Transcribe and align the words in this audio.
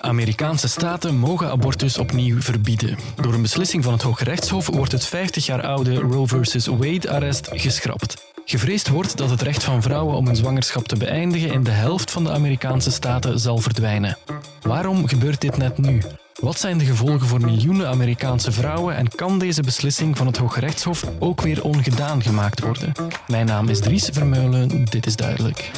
Amerikaanse 0.00 0.68
staten 0.68 1.16
mogen 1.16 1.50
abortus 1.50 1.98
opnieuw 1.98 2.40
verbieden. 2.40 2.98
Door 3.20 3.34
een 3.34 3.42
beslissing 3.42 3.84
van 3.84 3.92
het 3.92 4.02
Hooggerechtshof 4.02 4.66
wordt 4.66 4.92
het 4.92 5.04
50 5.04 5.46
jaar 5.46 5.62
oude 5.62 5.94
Roe 5.94 6.28
vs. 6.28 6.66
Wade-arrest 6.66 7.48
geschrapt. 7.52 8.32
Gevreesd 8.44 8.88
wordt 8.88 9.16
dat 9.16 9.30
het 9.30 9.42
recht 9.42 9.64
van 9.64 9.82
vrouwen 9.82 10.16
om 10.16 10.26
een 10.26 10.36
zwangerschap 10.36 10.88
te 10.88 10.96
beëindigen 10.96 11.52
in 11.52 11.62
de 11.62 11.70
helft 11.70 12.10
van 12.10 12.24
de 12.24 12.30
Amerikaanse 12.30 12.90
staten 12.90 13.38
zal 13.38 13.58
verdwijnen. 13.58 14.18
Waarom 14.60 15.08
gebeurt 15.08 15.40
dit 15.40 15.56
net 15.56 15.78
nu? 15.78 16.02
Wat 16.42 16.58
zijn 16.58 16.78
de 16.78 16.84
gevolgen 16.84 17.26
voor 17.26 17.40
miljoenen 17.40 17.88
Amerikaanse 17.88 18.52
vrouwen 18.52 18.96
en 18.96 19.08
kan 19.08 19.38
deze 19.38 19.62
beslissing 19.62 20.16
van 20.16 20.26
het 20.26 20.36
Hooggerechtshof 20.36 21.04
ook 21.18 21.40
weer 21.40 21.64
ongedaan 21.64 22.22
gemaakt 22.22 22.60
worden? 22.60 22.92
Mijn 23.26 23.46
naam 23.46 23.68
is 23.68 23.80
Dries 23.80 24.08
Vermeulen, 24.12 24.84
dit 24.84 25.06
is 25.06 25.16
duidelijk. 25.16 25.70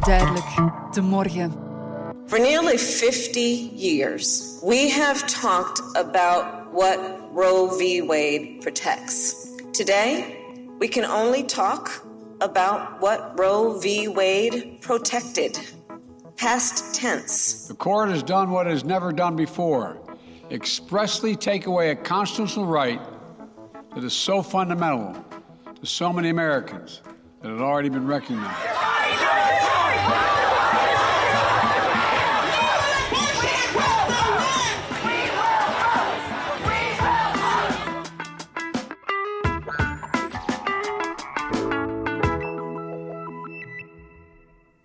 Duidelijk, 0.00 0.44
de 0.92 1.00
morgen. 1.00 1.52
For 2.26 2.40
nearly 2.40 2.78
50 2.78 3.70
years, 3.74 4.42
we 4.62 4.90
have 5.00 5.24
talked 5.40 5.96
about 5.96 6.44
what 6.72 6.98
Roe 7.34 7.78
v. 7.78 8.04
Wade 8.06 8.56
protects. 8.60 9.34
Today, 9.70 10.24
we 10.78 10.88
can 10.88 11.10
only 11.10 11.44
talk 11.44 12.06
about 12.38 12.80
what 13.00 13.20
Roe 13.36 13.80
v. 13.80 14.08
Wade 14.14 14.66
protected. 14.80 15.74
Past 16.36 16.94
tense. 16.94 17.68
The 17.68 17.74
court 17.74 18.10
has 18.10 18.22
done 18.22 18.50
what 18.50 18.66
it 18.66 18.70
has 18.70 18.84
never 18.84 19.12
done 19.12 19.36
before 19.36 20.00
expressly 20.50 21.34
take 21.34 21.66
away 21.66 21.90
a 21.90 21.96
constitutional 21.96 22.66
right 22.66 23.00
that 23.94 24.04
is 24.04 24.12
so 24.12 24.42
fundamental 24.42 25.24
to 25.80 25.86
so 25.86 26.12
many 26.12 26.28
Americans 26.28 27.02
that 27.40 27.50
had 27.50 27.60
already 27.60 27.88
been 27.88 28.06
recognized. 28.06 28.73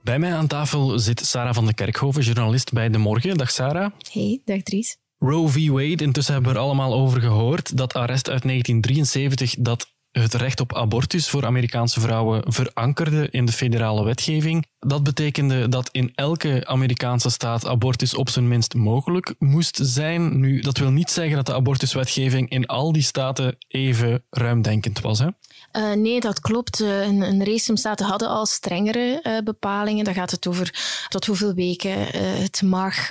Bij 0.10 0.20
mij 0.20 0.34
aan 0.34 0.48
tafel 0.48 1.00
zit 1.00 1.26
Sarah 1.26 1.54
van 1.54 1.66
de 1.66 1.74
Kerkhoven, 1.74 2.22
journalist 2.22 2.74
bij 2.74 2.90
De 2.90 2.98
Morgen. 2.98 3.38
Dag 3.38 3.52
Sarah. 3.52 3.92
Hey, 4.12 4.42
dag 4.46 4.62
Dries. 4.62 4.98
Roe 5.18 5.50
v. 5.50 5.68
Wade, 5.68 6.04
intussen 6.04 6.34
hebben 6.34 6.52
we 6.52 6.58
er 6.58 6.64
allemaal 6.64 6.94
over 6.94 7.22
gehoord. 7.22 7.78
Dat 7.78 7.94
arrest 7.94 8.30
uit 8.30 8.42
1973 8.42 9.56
dat 9.60 9.94
het 10.12 10.34
recht 10.34 10.60
op 10.60 10.76
abortus 10.76 11.30
voor 11.30 11.46
Amerikaanse 11.46 12.00
vrouwen 12.00 12.54
verankerde 12.54 13.28
in 13.32 13.46
de 13.46 13.52
federale 13.52 14.04
wetgeving. 14.04 14.66
Dat 14.80 15.04
betekende 15.04 15.70
dat 15.70 15.90
in 15.92 16.12
elke 16.16 16.64
Amerikaanse 16.66 17.30
staat 17.30 17.66
abortus 17.66 18.14
op 18.14 18.30
zijn 18.30 18.48
minst 18.48 18.74
mogelijk 18.74 19.36
moest 19.40 19.80
zijn. 19.82 20.40
Nu, 20.40 20.62
dat 20.62 20.78
wil 20.78 20.92
niet 20.92 21.10
zeggen 21.10 21.36
dat 21.36 21.46
de 21.46 21.54
abortuswetgeving 21.54 22.50
in 22.50 22.66
al 22.66 22.92
die 22.92 23.02
staten 23.02 23.56
even 23.68 24.24
ruimdenkend 24.30 25.00
was. 25.02 25.20
Hè? 25.20 25.28
Uh, 25.74 25.92
nee, 25.92 26.20
dat 26.20 26.40
klopt. 26.40 26.80
Uh, 26.80 27.02
een, 27.02 27.22
een 27.22 27.78
staten 27.78 28.06
hadden 28.06 28.30
al 28.30 28.46
strengere 28.46 29.20
uh, 29.24 29.38
bepalingen. 29.44 30.06
Dan 30.06 30.14
gaat 30.14 30.32
het 30.32 30.48
over 30.48 30.74
tot 31.10 31.26
hoeveel 31.26 31.54
weken 31.54 31.98
het 32.42 32.62
mag. 32.62 33.10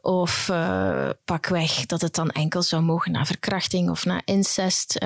of 0.00 0.50
pakweg 1.24 1.86
dat 1.86 2.00
het 2.00 2.14
dan 2.14 2.30
enkel 2.30 2.62
zou 2.62 2.82
mogen 2.82 3.12
na 3.12 3.26
verkrachting 3.26 3.90
of 3.90 4.04
na 4.04 4.22
incest. 4.24 4.98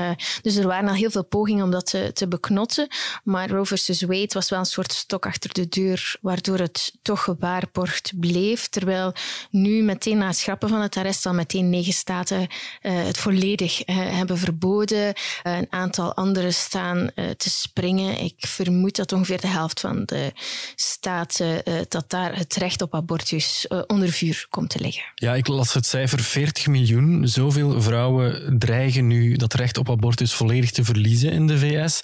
dus 0.43 0.57
er 0.57 0.67
waren 0.67 0.89
al 0.89 0.95
heel 0.95 1.11
veel 1.11 1.25
pogingen 1.25 1.65
om 1.65 1.71
dat 1.71 1.87
te, 1.87 2.11
te 2.13 2.29
beknotten. 2.29 2.89
Maar 3.25 3.51
Roe 3.51 3.67
versus 3.67 4.03
Wade 4.03 4.31
was 4.33 4.51
wel 4.51 4.59
een 4.59 4.65
soort 4.65 4.93
stok 4.93 5.27
achter 5.27 5.53
de 5.53 5.64
deur, 5.69 6.17
waardoor 6.21 6.59
het 6.59 6.93
toch 7.03 7.23
gewaarborgd 7.23 8.13
bleef. 8.21 8.69
Terwijl 8.69 9.13
nu 9.51 9.83
meteen 9.83 10.19
na 10.19 10.27
het 10.27 10.37
schrappen 10.37 10.69
van 10.69 10.81
het 10.81 10.97
arrest 10.97 11.27
al 11.27 11.35
meteen 11.35 11.71
negen 11.71 11.93
staten 11.93 12.47
het 12.81 13.19
volledig 13.19 13.83
hebben 13.87 14.39
verboden. 14.39 15.15
een 15.43 15.67
aantal 15.71 16.15
andere 16.15 16.51
staan 16.51 17.11
te 17.15 17.51
springen. 17.51 18.21
Ik 18.21 18.35
vermoed 18.39 18.97
dat 18.97 19.13
ongeveer 19.13 19.41
de 19.41 19.47
helft 19.47 19.81
van 19.81 20.03
de 20.05 20.33
staten 20.75 21.63
dat 21.89 22.11
daar 22.11 22.37
het 22.37 22.55
recht 22.55 22.83
op 22.83 22.95
abortus 22.95 23.67
onder 23.87 24.09
vuur 24.09 24.47
komt 24.51 24.71
te 24.71 24.81
liggen. 24.81 25.05
Ja, 25.15 25.35
ik 25.35 25.47
las 25.47 25.75
het 25.75 25.87
cijfer 25.87 26.21
40 26.21 26.67
miljoen. 26.67 27.29
Zoveel 27.29 27.83
vrouwen 27.83 28.59
dreigen 28.59 29.07
nu 29.07 29.37
dat 29.37 29.55
recht 29.55 29.79
op 29.79 29.91
abortus 29.91 30.35
volledig 30.35 30.71
te 30.71 30.85
verliezen 30.85 31.33
in 31.33 31.47
de 31.47 31.59
VS. 31.59 32.01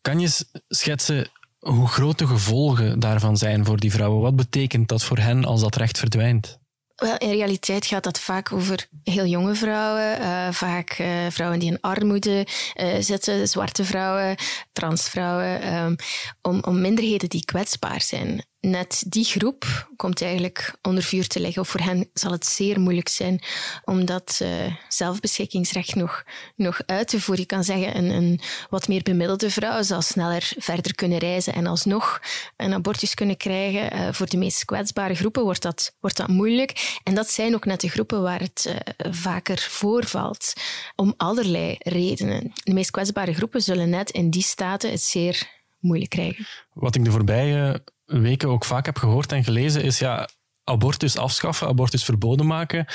Kan 0.00 0.20
je 0.20 0.30
schetsen 0.68 1.28
hoe 1.64 1.88
groot 1.88 2.18
de 2.18 2.26
gevolgen 2.26 3.00
daarvan 3.00 3.36
zijn 3.36 3.64
voor 3.64 3.80
die 3.80 3.92
vrouwen? 3.92 4.22
Wat 4.22 4.36
betekent 4.36 4.88
dat 4.88 5.04
voor 5.04 5.18
hen 5.18 5.44
als 5.44 5.60
dat 5.60 5.76
recht 5.76 5.98
verdwijnt? 5.98 6.58
Wel, 6.94 7.16
in 7.16 7.30
realiteit 7.30 7.86
gaat 7.86 8.04
dat 8.04 8.20
vaak 8.20 8.52
over 8.52 8.88
heel 9.02 9.26
jonge 9.26 9.54
vrouwen, 9.54 10.20
uh, 10.20 10.48
vaak 10.50 10.98
uh, 10.98 11.08
vrouwen 11.30 11.58
die 11.58 11.70
in 11.70 11.80
armoede 11.80 12.46
uh, 12.74 12.94
zitten, 12.98 13.48
zwarte 13.48 13.84
vrouwen, 13.84 14.36
transvrouwen, 14.72 15.74
um, 15.74 15.96
om, 16.42 16.62
om 16.62 16.80
minderheden 16.80 17.28
die 17.28 17.44
kwetsbaar 17.44 18.00
zijn 18.00 18.44
net 18.64 19.04
die 19.06 19.24
groep 19.24 19.88
komt 19.96 20.22
eigenlijk 20.22 20.74
onder 20.82 21.02
vuur 21.02 21.26
te 21.26 21.40
liggen. 21.40 21.62
Of 21.62 21.68
voor 21.68 21.80
hen 21.80 22.08
zal 22.14 22.32
het 22.32 22.46
zeer 22.46 22.80
moeilijk 22.80 23.08
zijn 23.08 23.42
om 23.84 24.04
dat 24.04 24.38
uh, 24.42 24.48
zelfbeschikkingsrecht 24.88 25.94
nog, 25.94 26.24
nog 26.56 26.80
uit 26.86 27.08
te 27.08 27.20
voeren. 27.20 27.42
Je 27.42 27.46
kan 27.46 27.64
zeggen, 27.64 27.96
een, 27.96 28.10
een 28.10 28.40
wat 28.70 28.88
meer 28.88 29.02
bemiddelde 29.02 29.50
vrouw 29.50 29.82
zal 29.82 30.02
sneller 30.02 30.52
verder 30.58 30.94
kunnen 30.94 31.18
reizen 31.18 31.54
en 31.54 31.66
alsnog 31.66 32.20
een 32.56 32.72
abortus 32.72 33.14
kunnen 33.14 33.36
krijgen. 33.36 33.96
Uh, 33.96 34.08
voor 34.12 34.28
de 34.28 34.36
meest 34.36 34.64
kwetsbare 34.64 35.14
groepen 35.14 35.42
wordt 35.42 35.62
dat, 35.62 35.96
wordt 36.00 36.16
dat 36.16 36.28
moeilijk. 36.28 36.98
En 37.02 37.14
dat 37.14 37.30
zijn 37.30 37.54
ook 37.54 37.64
net 37.64 37.80
de 37.80 37.88
groepen 37.88 38.22
waar 38.22 38.40
het 38.40 38.66
uh, 38.68 39.12
vaker 39.12 39.58
voorvalt, 39.70 40.52
om 40.96 41.14
allerlei 41.16 41.76
redenen. 41.78 42.52
De 42.54 42.72
meest 42.72 42.90
kwetsbare 42.90 43.34
groepen 43.34 43.62
zullen 43.62 43.90
net 43.90 44.10
in 44.10 44.30
die 44.30 44.42
staten 44.42 44.90
het 44.90 45.02
zeer 45.02 45.62
moeilijk 45.78 46.10
krijgen. 46.10 46.46
Wat 46.72 46.94
ik 46.94 47.04
de 47.04 47.10
voorbije 47.10 47.82
weken 48.04 48.48
ook 48.48 48.64
vaak 48.64 48.86
heb 48.86 48.96
gehoord 48.98 49.32
en 49.32 49.44
gelezen, 49.44 49.82
is 49.82 49.98
ja, 49.98 50.28
abortus 50.64 51.16
afschaffen, 51.16 51.66
abortus 51.66 52.04
verboden 52.04 52.46
maken, 52.46 52.86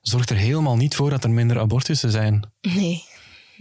zorgt 0.00 0.30
er 0.30 0.36
helemaal 0.36 0.76
niet 0.76 0.94
voor 0.94 1.10
dat 1.10 1.24
er 1.24 1.30
minder 1.30 1.58
abortussen 1.58 2.10
zijn. 2.10 2.52
Nee. 2.60 3.04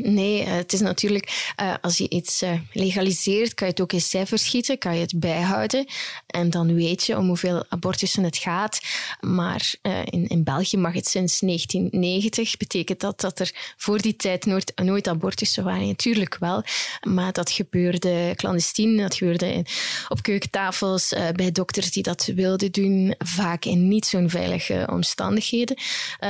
Nee, 0.03 0.43
eh, 0.43 0.51
het 0.51 0.73
is 0.73 0.79
natuurlijk, 0.79 1.53
uh, 1.61 1.73
als 1.81 1.97
je 1.97 2.09
iets 2.09 2.43
uh, 2.43 2.51
legaliseert, 2.73 3.53
kan 3.53 3.67
je 3.67 3.73
het 3.73 3.81
ook 3.81 3.93
in 3.93 4.01
cijfers 4.01 4.45
schieten, 4.45 4.77
kan 4.77 4.95
je 4.95 5.01
het 5.01 5.19
bijhouden. 5.19 5.85
En 6.27 6.49
dan 6.49 6.75
weet 6.75 7.05
je 7.05 7.17
om 7.17 7.27
hoeveel 7.27 7.65
abortussen 7.69 8.23
het 8.23 8.37
gaat. 8.37 8.79
Maar 9.19 9.73
in, 10.05 10.43
België 10.43 10.77
mag 10.77 10.93
het 10.93 11.07
sinds 11.07 11.39
1990. 11.39 12.57
Betekent 12.57 12.99
dat 12.99 13.21
dat 13.21 13.39
er 13.39 13.73
voor 13.77 14.01
die 14.01 14.15
tijd 14.15 14.45
nooit, 14.45 14.71
nooit 14.75 15.07
abortussen 15.07 15.63
waren? 15.63 15.87
Natuurlijk 15.87 16.37
wel. 16.39 16.63
Maar 17.07 17.31
dat 17.31 17.51
gebeurde 17.51 18.33
clandestien, 18.35 18.97
dat 18.97 19.15
gebeurde 19.15 19.65
op 20.09 20.21
keukentafels, 20.21 21.13
bij 21.33 21.51
dokters 21.51 21.91
die 21.91 22.03
dat 22.03 22.25
wilden 22.35 22.71
doen, 22.71 23.15
vaak 23.17 23.65
in 23.65 23.87
niet 23.87 24.05
zo'n 24.05 24.29
veilige 24.29 24.87
omstandigheden. 24.91 25.77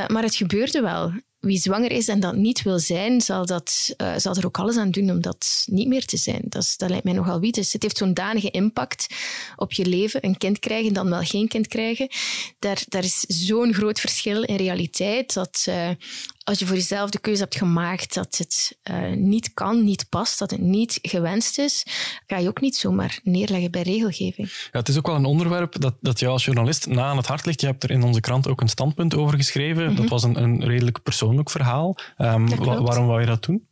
maar 0.08 0.24
het 0.24 0.36
gebeurde 0.36 0.82
wel 0.82 1.14
wie 1.42 1.60
zwanger 1.60 1.92
is 1.92 2.08
en 2.08 2.20
dat 2.20 2.36
niet 2.36 2.62
wil 2.62 2.80
zijn, 2.80 3.22
zal, 3.22 3.46
dat, 3.46 3.94
uh, 3.98 4.14
zal 4.18 4.36
er 4.36 4.46
ook 4.46 4.60
alles 4.60 4.78
aan 4.78 4.92
doen 4.92 5.10
om 5.10 5.22
dat 5.22 5.64
niet 5.66 5.88
meer 5.88 6.06
te 6.06 6.18
zijn. 6.18 6.42
Dat, 6.44 6.74
dat 6.78 6.90
lijkt 6.90 7.04
mij 7.04 7.14
nogal 7.14 7.40
wie. 7.40 7.52
Dus 7.52 7.74
het 7.74 7.82
heeft 7.82 7.98
zo'n 7.98 8.14
danige 8.14 8.52
impact 8.52 9.08
op 9.56 9.72
je 9.72 9.86
leven. 9.86 10.26
Een 10.26 10.38
kind 10.38 10.60
krijgen, 10.60 10.94
dan 10.94 11.10
wel 11.10 11.22
geen 11.22 11.48
kind 11.48 11.68
krijgen. 11.68 12.08
Daar, 12.60 12.84
daar 12.88 13.04
is 13.04 13.20
zo'n 13.20 13.74
groot 13.74 14.00
verschil 14.00 14.44
in 14.44 14.56
realiteit 14.56 15.34
dat 15.34 15.66
uh, 15.70 15.90
als 16.44 16.60
je 16.60 16.66
voor 16.66 16.76
jezelf 16.76 17.10
de 17.10 17.20
keuze 17.20 17.42
hebt 17.42 17.56
gemaakt 17.56 18.14
dat 18.14 18.38
het 18.38 18.78
uh, 18.92 19.12
niet 19.12 19.54
kan, 19.54 19.84
niet 19.84 20.10
past, 20.10 20.40
dat 20.40 20.52
het 20.52 20.62
niet 20.62 21.00
gewenst 21.02 21.60
is, 21.60 21.86
ga 22.28 22.38
je 22.38 22.48
ook 22.48 22.62
niet 22.62 22.76
zomaar 22.76 23.20
neerleggen 23.24 23.72
bij 23.72 23.82
regelgeving. 23.82 24.52
Ja, 24.72 24.80
het 24.80 24.88
is 24.90 24.98
ook 24.98 25.08
wel 25.08 25.16
een 25.16 25.26
onderwerp 25.26 25.82
dat, 25.82 25.96
dat 26.02 26.20
jou 26.20 26.32
als 26.32 26.46
journalist 26.46 26.88
na 26.88 27.04
aan 27.04 27.18
het 27.18 27.28
hart 27.28 27.46
ligt. 27.46 27.62
Je 27.62 27.68
hebt 27.68 27.84
er 27.84 27.92
in 27.92 28.04
onze 28.04 28.20
krant 28.20 28.48
ook 28.48 28.62
een 28.62 28.70
standpunt 28.70 29.16
over 29.16 29.38
geschreven. 29.38 29.82
Mm 29.82 29.88
-hmm. 29.88 29.96
Dat 29.96 30.10
was 30.10 30.24
een, 30.24 30.42
een 30.42 30.66
redelijk 30.66 31.04
persoonlijk 31.04 31.50
verhaal. 31.50 31.98
Um, 32.18 32.56
wa 32.58 32.82
waarom 32.82 33.08
wou 33.08 33.20
je 33.20 33.26
dat 33.26 33.44
doen? 33.44 33.68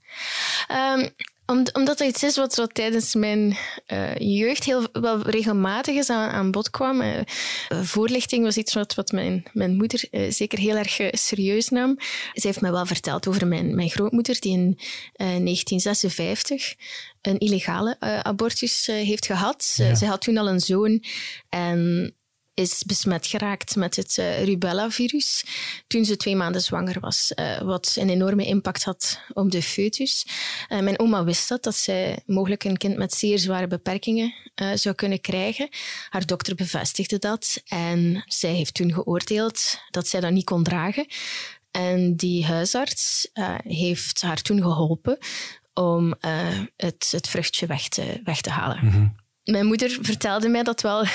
Um, 0.72 1.10
om, 1.50 1.66
omdat 1.74 1.98
dat 1.98 2.07
iets 2.07 2.24
is 2.24 2.36
wat, 2.36 2.69
tijdens 2.74 3.16
mijn 3.16 3.57
uh, 3.88 4.16
jeugd 4.16 4.63
heel 4.63 4.88
wel 4.92 5.22
regelmatig 5.22 5.96
is 5.96 6.10
aan, 6.10 6.30
aan 6.30 6.51
bod 6.51 6.69
kwam. 6.69 7.01
Uh, 7.01 7.19
voorlichting 7.69 8.44
was 8.44 8.57
iets 8.57 8.74
wat, 8.74 8.96
wat 8.96 9.12
mijn, 9.12 9.44
mijn 9.54 9.75
moeder 9.75 10.04
uh, 10.12 10.31
zeker 10.31 10.60
heel 10.60 10.75
erg 10.75 11.00
serieus 11.12 11.69
nam. 11.69 11.98
Ze 12.34 12.48
heeft 12.48 12.62
me 12.62 12.72
wel 12.72 12.86
verteld 12.86 13.28
over 13.28 13.48
mijn, 13.48 13.75
mijn 13.75 13.90
grootmoeder, 13.90 14.40
die 14.40 14.51
in 14.51 14.78
1956 15.13 16.75
een 17.22 17.38
illegale 17.38 18.00
abortus 18.00 18.86
heeft 18.86 19.25
gehad. 19.25 19.74
Ja. 19.75 19.96
Ze 19.96 20.06
had 20.06 20.22
toen 20.22 20.38
al 20.38 20.50
een 20.50 20.60
zoon 20.60 21.04
en 21.50 22.13
is 22.59 22.83
besmet 22.83 23.27
geraakt 23.27 23.75
met 23.75 23.95
het 23.95 24.17
uh, 24.17 24.44
rubella-virus 24.44 25.45
toen 25.88 26.06
ze 26.06 26.17
twee 26.17 26.35
maanden 26.35 26.61
zwanger 26.61 27.00
was, 27.00 27.31
uh, 27.35 27.61
wat 27.61 27.95
een 28.00 28.09
enorme 28.09 28.45
impact 28.45 28.83
had 28.83 29.19
op 29.33 29.51
de 29.51 29.61
foetus. 29.61 30.25
Uh, 30.69 30.79
mijn 30.79 31.00
oma 31.00 31.23
wist 31.23 31.50
dat, 31.50 31.63
dat 31.63 31.75
zij 31.75 32.19
mogelijk 32.25 32.63
een 32.63 32.77
kind 32.77 32.97
met 32.97 33.13
zeer 33.13 33.39
zware 33.39 33.67
beperkingen 33.67 34.33
zou 34.73 34.95
kunnen 34.95 35.21
krijgen. 35.21 35.69
Haar 36.09 36.25
dokter 36.25 36.56
bevestigde 36.56 37.17
dat 37.17 37.61
en 37.67 38.23
zij 38.25 38.53
heeft 38.53 38.73
toen 38.73 38.94
geoordeeld 38.94 39.77
dat 39.89 40.07
zij 40.07 40.19
dat 40.19 40.31
niet 40.31 40.45
kon 40.45 40.63
dragen. 40.63 41.05
En 41.71 42.15
die 42.15 42.45
huisarts 42.45 43.29
heeft 43.63 44.21
haar 44.21 44.41
toen 44.41 44.62
geholpen 44.62 45.17
om 45.73 46.13
het, 46.75 47.07
het 47.12 47.27
vruchtje 47.27 47.65
weg 47.65 47.88
te, 47.88 48.21
weg 48.23 48.41
te 48.41 48.50
halen. 48.50 48.79
Mm 48.85 49.15
mijn 49.50 49.65
moeder 49.65 49.97
vertelde 50.01 50.50
mij 50.50 50.63
dat 50.63 50.81
wel 50.81 51.05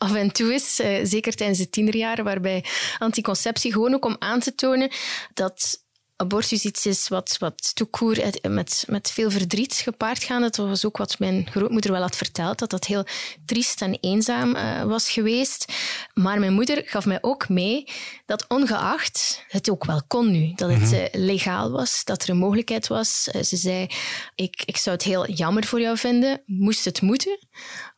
af 0.00 0.14
en 0.14 0.32
toe 0.32 0.54
is, 0.54 0.80
eh, 0.80 1.00
zeker 1.02 1.34
tijdens 1.34 1.58
de 1.58 1.70
tienerjaren, 1.70 2.24
waarbij 2.24 2.64
anticonceptie 2.98 3.72
gewoon 3.72 3.94
ook 3.94 4.04
om 4.04 4.16
aan 4.18 4.40
te 4.40 4.54
tonen 4.54 4.90
dat 5.34 5.84
abortus 6.20 6.64
iets 6.64 6.86
is 6.86 7.08
wat, 7.08 7.36
wat 7.38 7.74
toekoer 7.74 8.16
met, 8.48 8.84
met 8.88 9.10
veel 9.10 9.30
verdriet 9.30 9.74
gepaard 9.74 10.24
gaat. 10.24 10.40
Dat 10.40 10.56
was 10.56 10.84
ook 10.84 10.96
wat 10.96 11.18
mijn 11.18 11.46
grootmoeder 11.50 11.92
wel 11.92 12.00
had 12.00 12.16
verteld, 12.16 12.58
dat 12.58 12.70
dat 12.70 12.84
heel 12.84 13.04
triest 13.44 13.82
en 13.82 13.98
eenzaam 14.00 14.56
uh, 14.56 14.82
was 14.82 15.10
geweest. 15.10 15.72
Maar 16.14 16.38
mijn 16.38 16.52
moeder 16.52 16.82
gaf 16.86 17.06
mij 17.06 17.18
ook 17.20 17.48
mee 17.48 17.84
dat 18.26 18.44
ongeacht 18.48 19.44
het 19.48 19.70
ook 19.70 19.84
wel 19.84 20.02
kon 20.06 20.30
nu, 20.30 20.52
dat 20.54 20.70
het 20.70 20.92
uh, 20.92 21.04
legaal 21.12 21.70
was, 21.70 22.04
dat 22.04 22.22
er 22.22 22.30
een 22.30 22.36
mogelijkheid 22.36 22.86
was. 22.86 23.28
Uh, 23.32 23.42
ze 23.42 23.56
zei, 23.56 23.86
ik, 24.34 24.62
ik 24.64 24.76
zou 24.76 24.96
het 24.96 25.04
heel 25.04 25.30
jammer 25.30 25.64
voor 25.64 25.80
jou 25.80 25.96
vinden, 25.96 26.42
moest 26.46 26.84
het 26.84 27.00
moeten. 27.00 27.38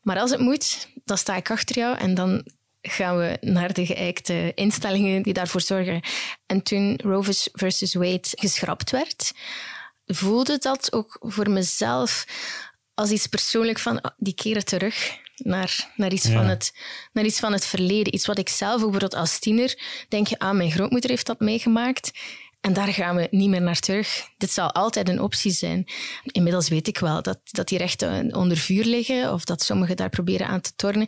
Maar 0.02 0.18
als 0.18 0.30
het 0.30 0.40
moet, 0.40 0.88
dan 1.04 1.18
sta 1.18 1.36
ik 1.36 1.50
achter 1.50 1.76
jou 1.76 1.98
en 1.98 2.14
dan 2.14 2.44
gaan 2.82 3.18
we 3.18 3.38
naar 3.40 3.72
de 3.72 3.86
geëikte 3.86 4.52
instellingen 4.54 5.22
die 5.22 5.32
daarvoor 5.32 5.60
zorgen. 5.60 6.00
En 6.46 6.62
toen 6.62 7.00
Roe 7.02 7.24
versus 7.52 7.94
Wade 7.94 8.28
geschrapt 8.30 8.90
werd, 8.90 9.32
voelde 10.06 10.58
dat 10.58 10.92
ook 10.92 11.16
voor 11.20 11.50
mezelf 11.50 12.24
als 12.94 13.10
iets 13.10 13.26
persoonlijk 13.26 13.78
van 13.78 13.96
oh, 14.04 14.10
die 14.16 14.34
keren 14.34 14.64
terug 14.64 15.20
naar, 15.36 15.92
naar, 15.96 16.12
iets 16.12 16.28
van 16.28 16.44
het, 16.44 16.74
naar 17.12 17.24
iets 17.24 17.38
van 17.38 17.52
het 17.52 17.66
verleden. 17.66 18.14
Iets 18.14 18.26
wat 18.26 18.38
ik 18.38 18.48
zelf 18.48 18.80
bijvoorbeeld 18.80 19.14
als 19.14 19.38
tiener 19.38 19.78
denk 20.08 20.26
je, 20.26 20.38
ah, 20.38 20.54
mijn 20.54 20.70
grootmoeder 20.70 21.10
heeft 21.10 21.26
dat 21.26 21.40
meegemaakt. 21.40 22.10
En 22.62 22.72
daar 22.72 22.88
gaan 22.88 23.16
we 23.16 23.28
niet 23.30 23.48
meer 23.48 23.62
naar 23.62 23.78
terug. 23.78 24.28
Dit 24.36 24.50
zal 24.50 24.72
altijd 24.72 25.08
een 25.08 25.20
optie 25.20 25.52
zijn. 25.52 25.84
Inmiddels 26.24 26.68
weet 26.68 26.88
ik 26.88 26.98
wel 26.98 27.22
dat, 27.22 27.38
dat 27.44 27.68
die 27.68 27.78
rechten 27.78 28.34
onder 28.34 28.56
vuur 28.56 28.84
liggen 28.84 29.32
of 29.32 29.44
dat 29.44 29.62
sommigen 29.62 29.96
daar 29.96 30.08
proberen 30.08 30.46
aan 30.46 30.60
te 30.60 30.72
tornen. 30.76 31.06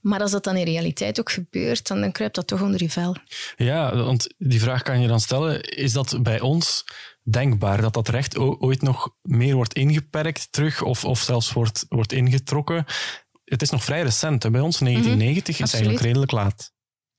Maar 0.00 0.20
als 0.20 0.30
dat 0.30 0.44
dan 0.44 0.56
in 0.56 0.64
realiteit 0.64 1.20
ook 1.20 1.30
gebeurt, 1.30 1.88
dan, 1.88 2.00
dan 2.00 2.12
kruipt 2.12 2.34
dat 2.34 2.46
toch 2.46 2.62
onder 2.62 2.82
je 2.82 2.90
vel. 2.90 3.16
Ja, 3.56 3.96
want 3.96 4.34
die 4.38 4.60
vraag 4.60 4.82
kan 4.82 5.00
je 5.00 5.08
dan 5.08 5.20
stellen. 5.20 5.60
Is 5.62 5.92
dat 5.92 6.22
bij 6.22 6.40
ons 6.40 6.84
denkbaar 7.22 7.80
dat 7.80 7.94
dat 7.94 8.08
recht 8.08 8.38
ooit 8.38 8.82
nog 8.82 9.14
meer 9.22 9.54
wordt 9.54 9.74
ingeperkt 9.74 10.52
terug 10.52 10.82
of, 10.82 11.04
of 11.04 11.20
zelfs 11.20 11.52
wordt, 11.52 11.86
wordt 11.88 12.12
ingetrokken? 12.12 12.84
Het 13.44 13.62
is 13.62 13.70
nog 13.70 13.84
vrij 13.84 14.02
recent. 14.02 14.42
Hè? 14.42 14.50
Bij 14.50 14.60
ons 14.60 14.78
1990 14.78 15.58
mm 15.58 15.64
is 15.64 15.72
eigenlijk 15.72 16.04
redelijk 16.04 16.32
laat. 16.32 16.72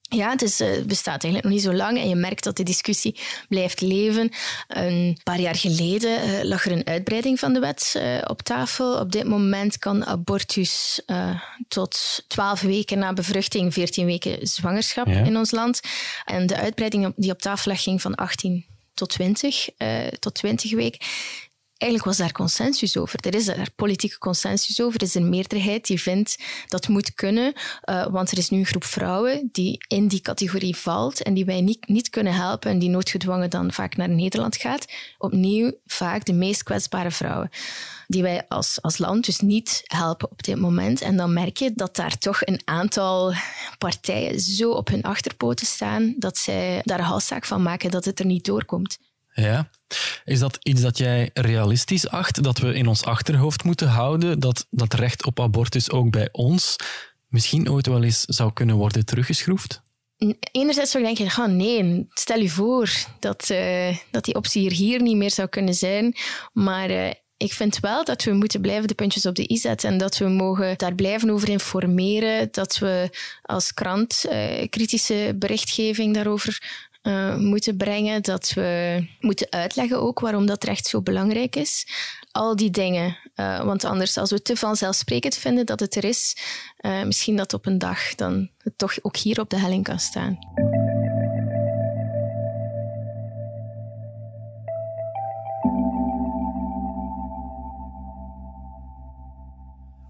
Ja, 0.09 0.29
het 0.29 0.41
is, 0.41 0.61
uh, 0.61 0.81
bestaat 0.83 1.23
eigenlijk 1.23 1.43
nog 1.43 1.53
niet 1.53 1.61
zo 1.61 1.73
lang 1.73 1.97
en 1.97 2.09
je 2.09 2.15
merkt 2.15 2.43
dat 2.43 2.57
de 2.57 2.63
discussie 2.63 3.19
blijft 3.49 3.81
leven. 3.81 4.31
Een 4.67 5.19
paar 5.23 5.39
jaar 5.39 5.55
geleden 5.55 6.27
uh, 6.27 6.43
lag 6.43 6.65
er 6.65 6.71
een 6.71 6.87
uitbreiding 6.87 7.39
van 7.39 7.53
de 7.53 7.59
wet 7.59 7.93
uh, 7.97 8.17
op 8.27 8.41
tafel. 8.41 8.99
Op 8.99 9.11
dit 9.11 9.23
moment 9.23 9.77
kan 9.77 10.05
abortus 10.05 11.01
tot 11.67 12.23
12 12.27 12.61
weken 12.61 12.99
na 12.99 13.13
bevruchting, 13.13 13.73
14 13.73 14.05
weken 14.05 14.47
zwangerschap 14.47 15.07
ja. 15.07 15.23
in 15.23 15.37
ons 15.37 15.51
land. 15.51 15.79
En 16.25 16.47
de 16.47 16.55
uitbreiding 16.55 17.13
die 17.15 17.31
op 17.31 17.41
tafel 17.41 17.71
lag 17.71 17.83
ging 17.83 18.01
van 18.01 18.15
18 18.15 18.65
tot 18.93 19.09
20, 19.09 19.69
tot 20.19 20.33
20 20.33 20.73
weken 20.73 20.99
eigenlijk 21.77 22.03
was 22.03 22.17
daar 22.17 22.31
consensus 22.31 22.97
over. 22.97 23.19
Er 23.19 23.35
is 23.35 23.45
daar 23.45 23.71
politieke 23.75 24.17
consensus 24.17 24.81
over. 24.81 24.99
Er 24.99 25.05
is 25.05 25.15
een 25.15 25.29
meerderheid 25.29 25.87
die 25.87 26.01
vindt 26.01 26.37
dat 26.67 26.87
moet 26.87 27.13
kunnen, 27.13 27.53
uh, 27.89 28.05
want 28.07 28.31
er 28.31 28.37
is 28.37 28.49
nu 28.49 28.59
een 28.59 28.65
groep 28.65 28.83
vrouwen 28.83 29.49
die 29.51 29.85
in 29.87 30.07
die 30.07 30.21
categorie 30.21 30.75
valt 30.75 31.23
en 31.23 31.33
die 31.33 31.45
wij 31.45 31.61
niet, 31.61 31.87
niet 31.87 32.09
kunnen 32.09 32.33
helpen 32.33 32.71
en 32.71 32.79
die 32.79 32.89
noodgedwongen 32.89 33.49
dan 33.49 33.71
vaak 33.71 33.95
naar 33.95 34.09
Nederland 34.09 34.55
gaat. 34.55 34.85
Opnieuw 35.17 35.71
vaak 35.85 36.25
de 36.25 36.33
meest 36.33 36.63
kwetsbare 36.63 37.11
vrouwen 37.11 37.49
die 38.07 38.21
wij 38.21 38.47
als, 38.47 38.81
als 38.81 38.97
land 38.97 39.25
dus 39.25 39.39
niet 39.39 39.81
helpen 39.83 40.31
op 40.31 40.43
dit 40.43 40.59
moment. 40.59 41.01
En 41.01 41.17
dan 41.17 41.33
merk 41.33 41.57
je 41.57 41.71
dat 41.75 41.95
daar 41.95 42.17
toch 42.17 42.45
een 42.45 42.61
aantal 42.65 43.33
partijen 43.77 44.39
zo 44.39 44.71
op 44.71 44.87
hun 44.87 45.03
achterpoten 45.03 45.65
staan 45.65 46.15
dat 46.17 46.37
zij 46.37 46.81
daar 46.83 46.99
een 46.99 47.05
halszaak 47.05 47.45
van 47.45 47.61
maken 47.61 47.91
dat 47.91 48.05
het 48.05 48.19
er 48.19 48.25
niet 48.25 48.45
doorkomt. 48.45 48.97
Ja. 49.35 49.69
Is 50.23 50.39
dat 50.39 50.57
iets 50.61 50.81
dat 50.81 50.97
jij 50.97 51.29
realistisch 51.33 52.07
acht, 52.07 52.43
dat 52.43 52.57
we 52.57 52.73
in 52.73 52.87
ons 52.87 53.03
achterhoofd 53.03 53.63
moeten 53.63 53.87
houden, 53.87 54.39
dat 54.39 54.67
dat 54.69 54.93
recht 54.93 55.25
op 55.25 55.39
abortus 55.39 55.91
ook 55.91 56.09
bij 56.11 56.29
ons 56.31 56.75
misschien 57.27 57.69
ooit 57.69 57.87
wel 57.87 58.03
eens 58.03 58.21
zou 58.21 58.53
kunnen 58.53 58.75
worden 58.75 59.05
teruggeschroefd? 59.05 59.81
Enerzijds 60.51 60.91
zou 60.91 61.07
ik 61.07 61.17
denken, 61.17 61.43
oh 61.43 61.49
nee, 61.49 62.05
stel 62.09 62.39
je 62.39 62.49
voor 62.49 62.89
dat, 63.19 63.49
uh, 63.51 63.97
dat 64.11 64.25
die 64.25 64.35
optie 64.35 64.61
hier, 64.61 64.71
hier 64.71 65.01
niet 65.01 65.17
meer 65.17 65.31
zou 65.31 65.47
kunnen 65.47 65.73
zijn. 65.73 66.15
Maar 66.53 66.89
uh, 66.89 67.11
ik 67.37 67.53
vind 67.53 67.79
wel 67.79 68.03
dat 68.03 68.23
we 68.23 68.31
moeten 68.31 68.61
blijven 68.61 68.87
de 68.87 68.93
puntjes 68.93 69.25
op 69.25 69.35
de 69.35 69.51
i 69.51 69.57
zetten 69.57 69.89
en 69.89 69.97
dat 69.97 70.17
we 70.17 70.27
mogen 70.27 70.77
daar 70.77 70.95
blijven 70.95 71.29
over 71.29 71.49
informeren, 71.49 72.47
dat 72.51 72.77
we 72.77 73.09
als 73.41 73.73
krant 73.73 74.25
uh, 74.29 74.67
kritische 74.69 75.35
berichtgeving 75.39 76.13
daarover 76.13 76.83
uh, 77.07 77.35
moeten 77.35 77.77
brengen, 77.77 78.21
dat 78.21 78.51
we 78.53 78.99
moeten 79.19 79.47
uitleggen 79.49 80.01
ook 80.01 80.19
waarom 80.19 80.45
dat 80.45 80.63
recht 80.63 80.87
zo 80.87 81.01
belangrijk 81.01 81.55
is. 81.55 81.87
Al 82.31 82.55
die 82.55 82.71
dingen. 82.71 83.17
Uh, 83.35 83.63
want 83.63 83.83
anders, 83.83 84.17
als 84.17 84.31
we 84.31 84.41
te 84.41 84.55
vanzelfsprekend 84.55 85.35
vinden 85.35 85.65
dat 85.65 85.79
het 85.79 85.95
er 85.95 86.03
is, 86.03 86.37
uh, 86.81 87.03
misschien 87.03 87.35
dat 87.35 87.53
op 87.53 87.65
een 87.65 87.77
dag 87.77 88.15
dan 88.15 88.49
het 88.57 88.77
toch 88.77 88.97
ook 89.01 89.17
hier 89.17 89.39
op 89.39 89.49
de 89.49 89.59
helling 89.59 89.83
kan 89.83 89.99
staan. 89.99 90.37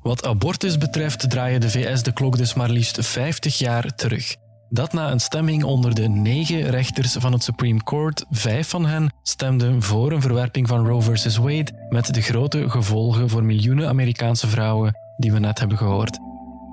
Wat 0.02 0.26
abortus 0.26 0.78
betreft 0.78 1.30
draaien 1.30 1.62
de 1.62 1.70
VS 1.70 2.04
de 2.04 2.14
klok 2.14 2.38
dus 2.38 2.54
maar 2.54 2.70
liefst 2.70 3.06
50 3.06 3.58
jaar 3.58 3.96
terug. 3.96 4.36
Dat 4.70 4.94
na 4.94 5.12
een 5.12 5.20
stemming 5.20 5.64
onder 5.64 5.96
de 5.96 6.10
negen 6.10 6.70
rechters 6.70 7.14
van 7.14 7.32
het 7.32 7.44
Supreme 7.44 7.84
Court, 7.84 8.26
vijf 8.32 8.70
van 8.70 8.86
hen 8.86 9.14
stemden 9.24 9.82
voor 9.82 10.12
een 10.12 10.22
verwerping 10.22 10.68
van 10.68 10.88
Roe 10.88 11.02
vs. 11.02 11.38
Wade, 11.38 11.88
met 11.90 12.14
de 12.14 12.22
grote 12.22 12.70
gevolgen 12.70 13.30
voor 13.30 13.44
miljoenen 13.44 13.88
Amerikaanse 13.88 14.48
vrouwen 14.48 14.98
die 15.18 15.32
we 15.32 15.40
net 15.40 15.60
hebben 15.60 15.78
gehoord. 15.78 16.20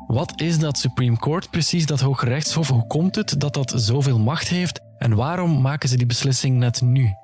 Wat 0.07 0.40
is 0.40 0.59
dat 0.59 0.78
Supreme 0.78 1.19
Court 1.19 1.50
precies, 1.50 1.87
dat 1.87 2.00
Hoge 2.00 2.25
Rechtshof? 2.25 2.69
Hoe 2.69 2.87
komt 2.87 3.14
het 3.14 3.40
dat 3.40 3.55
dat 3.55 3.73
zoveel 3.76 4.19
macht 4.19 4.49
heeft 4.49 4.81
en 4.99 5.14
waarom 5.14 5.61
maken 5.61 5.88
ze 5.88 5.97
die 5.97 6.07
beslissing 6.07 6.59
net 6.59 6.81
nu? 6.81 7.14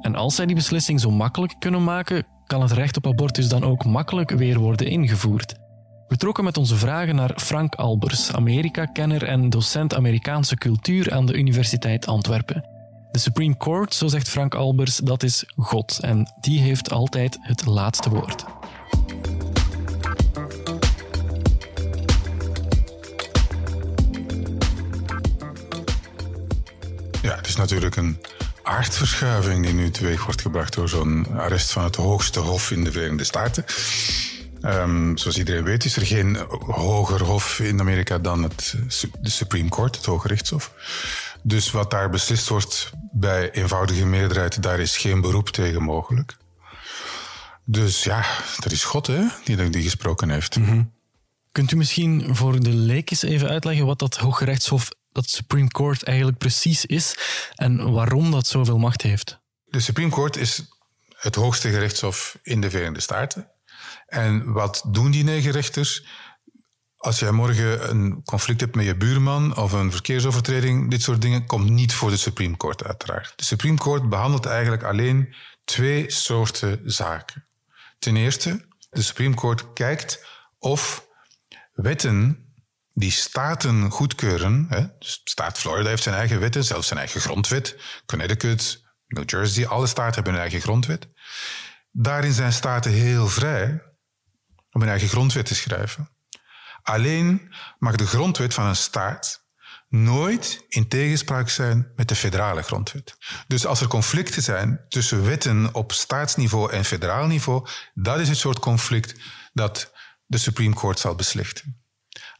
En 0.00 0.14
als 0.14 0.34
zij 0.34 0.46
die 0.46 0.54
beslissing 0.54 1.00
zo 1.00 1.10
makkelijk 1.10 1.54
kunnen 1.58 1.84
maken, 1.84 2.26
kan 2.46 2.62
het 2.62 2.72
recht 2.72 2.96
op 2.96 3.06
abortus 3.06 3.48
dan 3.48 3.64
ook 3.64 3.84
makkelijk 3.84 4.30
weer 4.30 4.58
worden 4.58 4.86
ingevoerd? 4.86 5.54
We 6.08 6.16
trokken 6.16 6.44
met 6.44 6.56
onze 6.56 6.76
vragen 6.76 7.14
naar 7.14 7.32
Frank 7.36 7.74
Albers, 7.74 8.32
Amerika-kenner 8.32 9.22
en 9.24 9.50
docent 9.50 9.94
Amerikaanse 9.94 10.56
cultuur 10.56 11.12
aan 11.12 11.26
de 11.26 11.34
Universiteit 11.34 12.06
Antwerpen. 12.06 12.64
De 13.10 13.18
Supreme 13.18 13.56
Court, 13.56 13.94
zo 13.94 14.06
zegt 14.06 14.28
Frank 14.28 14.54
Albers, 14.54 14.96
dat 14.96 15.22
is 15.22 15.44
God 15.56 15.98
en 16.00 16.32
die 16.40 16.60
heeft 16.60 16.90
altijd 16.90 17.38
het 17.40 17.66
laatste 17.66 18.10
woord. 18.10 18.44
Ja, 27.22 27.36
het 27.36 27.46
is 27.46 27.56
natuurlijk 27.56 27.96
een 27.96 28.18
aardverschuiving 28.62 29.64
die 29.64 29.74
nu 29.74 29.90
teweeg 29.90 30.24
wordt 30.24 30.40
gebracht 30.40 30.74
door 30.74 30.88
zo'n 30.88 31.26
arrest 31.36 31.72
van 31.72 31.84
het 31.84 31.96
hoogste 31.96 32.40
hof 32.40 32.70
in 32.70 32.84
de 32.84 32.92
Verenigde 32.92 33.24
Staten. 33.24 33.64
Um, 34.62 35.18
zoals 35.18 35.38
iedereen 35.38 35.64
weet 35.64 35.84
is 35.84 35.96
er 35.96 36.06
geen 36.06 36.36
hoger 36.60 37.22
hof 37.22 37.60
in 37.60 37.80
Amerika 37.80 38.18
dan 38.18 38.42
het, 38.42 38.74
de 39.20 39.30
Supreme 39.30 39.68
Court, 39.68 39.96
het 39.96 40.04
Hoge 40.04 40.28
Rechtshof. 40.28 40.72
Dus 41.42 41.70
wat 41.70 41.90
daar 41.90 42.10
beslist 42.10 42.48
wordt 42.48 42.90
bij 43.12 43.50
eenvoudige 43.50 44.06
meerderheid, 44.06 44.62
daar 44.62 44.80
is 44.80 44.96
geen 44.96 45.20
beroep 45.20 45.48
tegen 45.48 45.82
mogelijk. 45.82 46.36
Dus 47.64 48.04
ja, 48.04 48.24
dat 48.60 48.72
is 48.72 48.84
God 48.84 49.06
hè, 49.06 49.22
die, 49.44 49.70
die 49.70 49.82
gesproken 49.82 50.30
heeft. 50.30 50.56
Mm 50.56 50.64
-hmm. 50.64 50.92
Kunt 51.52 51.72
u 51.72 51.76
misschien 51.76 52.36
voor 52.36 52.60
de 52.60 52.74
leekjes 52.74 53.22
even 53.22 53.48
uitleggen 53.48 53.86
wat 53.86 53.98
dat 53.98 54.16
Hoge 54.16 54.44
Rechtshof, 54.44 54.88
dat 55.12 55.28
Supreme 55.28 55.68
Court 55.68 56.02
eigenlijk 56.02 56.38
precies 56.38 56.86
is 56.86 57.16
en 57.54 57.92
waarom 57.92 58.30
dat 58.30 58.46
zoveel 58.46 58.78
macht 58.78 59.02
heeft? 59.02 59.38
De 59.64 59.80
Supreme 59.80 60.10
Court 60.10 60.36
is 60.36 60.62
het 61.16 61.34
hoogste 61.34 61.70
gerechtshof 61.70 62.38
in 62.42 62.60
de 62.60 62.70
Verenigde 62.70 63.00
Staten. 63.00 63.48
En 64.06 64.52
wat 64.52 64.84
doen 64.86 65.10
die 65.10 65.24
negen 65.24 65.52
rechters? 65.52 66.04
als 67.06 67.18
jij 67.18 67.30
morgen 67.30 67.90
een 67.90 68.22
conflict 68.24 68.60
hebt 68.60 68.74
met 68.74 68.84
je 68.84 68.96
buurman 68.96 69.56
of 69.56 69.72
een 69.72 69.92
verkeersovertreding, 69.92 70.90
dit 70.90 71.02
soort 71.02 71.22
dingen, 71.22 71.46
komt 71.46 71.70
niet 71.70 71.94
voor 71.94 72.10
de 72.10 72.16
Supreme 72.16 72.56
Court 72.56 72.84
uiteraard. 72.84 73.32
De 73.36 73.44
Supreme 73.44 73.78
Court 73.78 74.08
behandelt 74.08 74.46
eigenlijk 74.46 74.82
alleen 74.82 75.34
twee 75.64 76.10
soorten 76.10 76.80
zaken. 76.84 77.48
Ten 77.98 78.16
eerste, 78.16 78.68
de 78.90 79.02
Supreme 79.02 79.34
Court 79.34 79.72
kijkt 79.72 80.26
of 80.58 81.06
wetten 81.72 82.44
die 82.92 83.10
staten 83.10 83.90
goedkeuren. 83.90 84.66
Hè, 84.68 84.86
dus 84.98 85.20
staat 85.24 85.58
Florida 85.58 85.88
heeft 85.88 86.02
zijn 86.02 86.14
eigen 86.14 86.40
wetten, 86.40 86.64
zelfs 86.64 86.86
zijn 86.86 86.98
eigen 86.98 87.20
grondwet. 87.20 87.76
Connecticut, 88.06 88.84
New 89.06 89.30
Jersey, 89.30 89.66
alle 89.66 89.86
staten 89.86 90.14
hebben 90.14 90.32
hun 90.32 90.42
eigen 90.42 90.60
grondwet. 90.60 91.08
Daarin 91.90 92.32
zijn 92.32 92.52
staten 92.52 92.92
heel 92.92 93.28
vrij 93.28 93.82
om 94.76 94.82
hun 94.82 94.90
eigen 94.90 95.08
grondwet 95.08 95.46
te 95.46 95.54
schrijven. 95.54 96.08
Alleen 96.82 97.52
mag 97.78 97.96
de 97.96 98.06
grondwet 98.06 98.54
van 98.54 98.66
een 98.66 98.76
staat 98.76 99.44
nooit 99.88 100.64
in 100.68 100.88
tegenspraak 100.88 101.48
zijn 101.48 101.92
met 101.94 102.08
de 102.08 102.14
federale 102.14 102.62
grondwet. 102.62 103.16
Dus 103.46 103.66
als 103.66 103.80
er 103.80 103.88
conflicten 103.88 104.42
zijn 104.42 104.80
tussen 104.88 105.24
wetten 105.24 105.74
op 105.74 105.92
staatsniveau 105.92 106.72
en 106.72 106.84
federaal 106.84 107.26
niveau, 107.26 107.66
dat 107.94 108.18
is 108.18 108.28
het 108.28 108.36
soort 108.36 108.58
conflict 108.58 109.20
dat 109.52 109.92
de 110.26 110.38
Supreme 110.38 110.74
Court 110.74 110.98
zal 110.98 111.14
beslichten. 111.14 111.80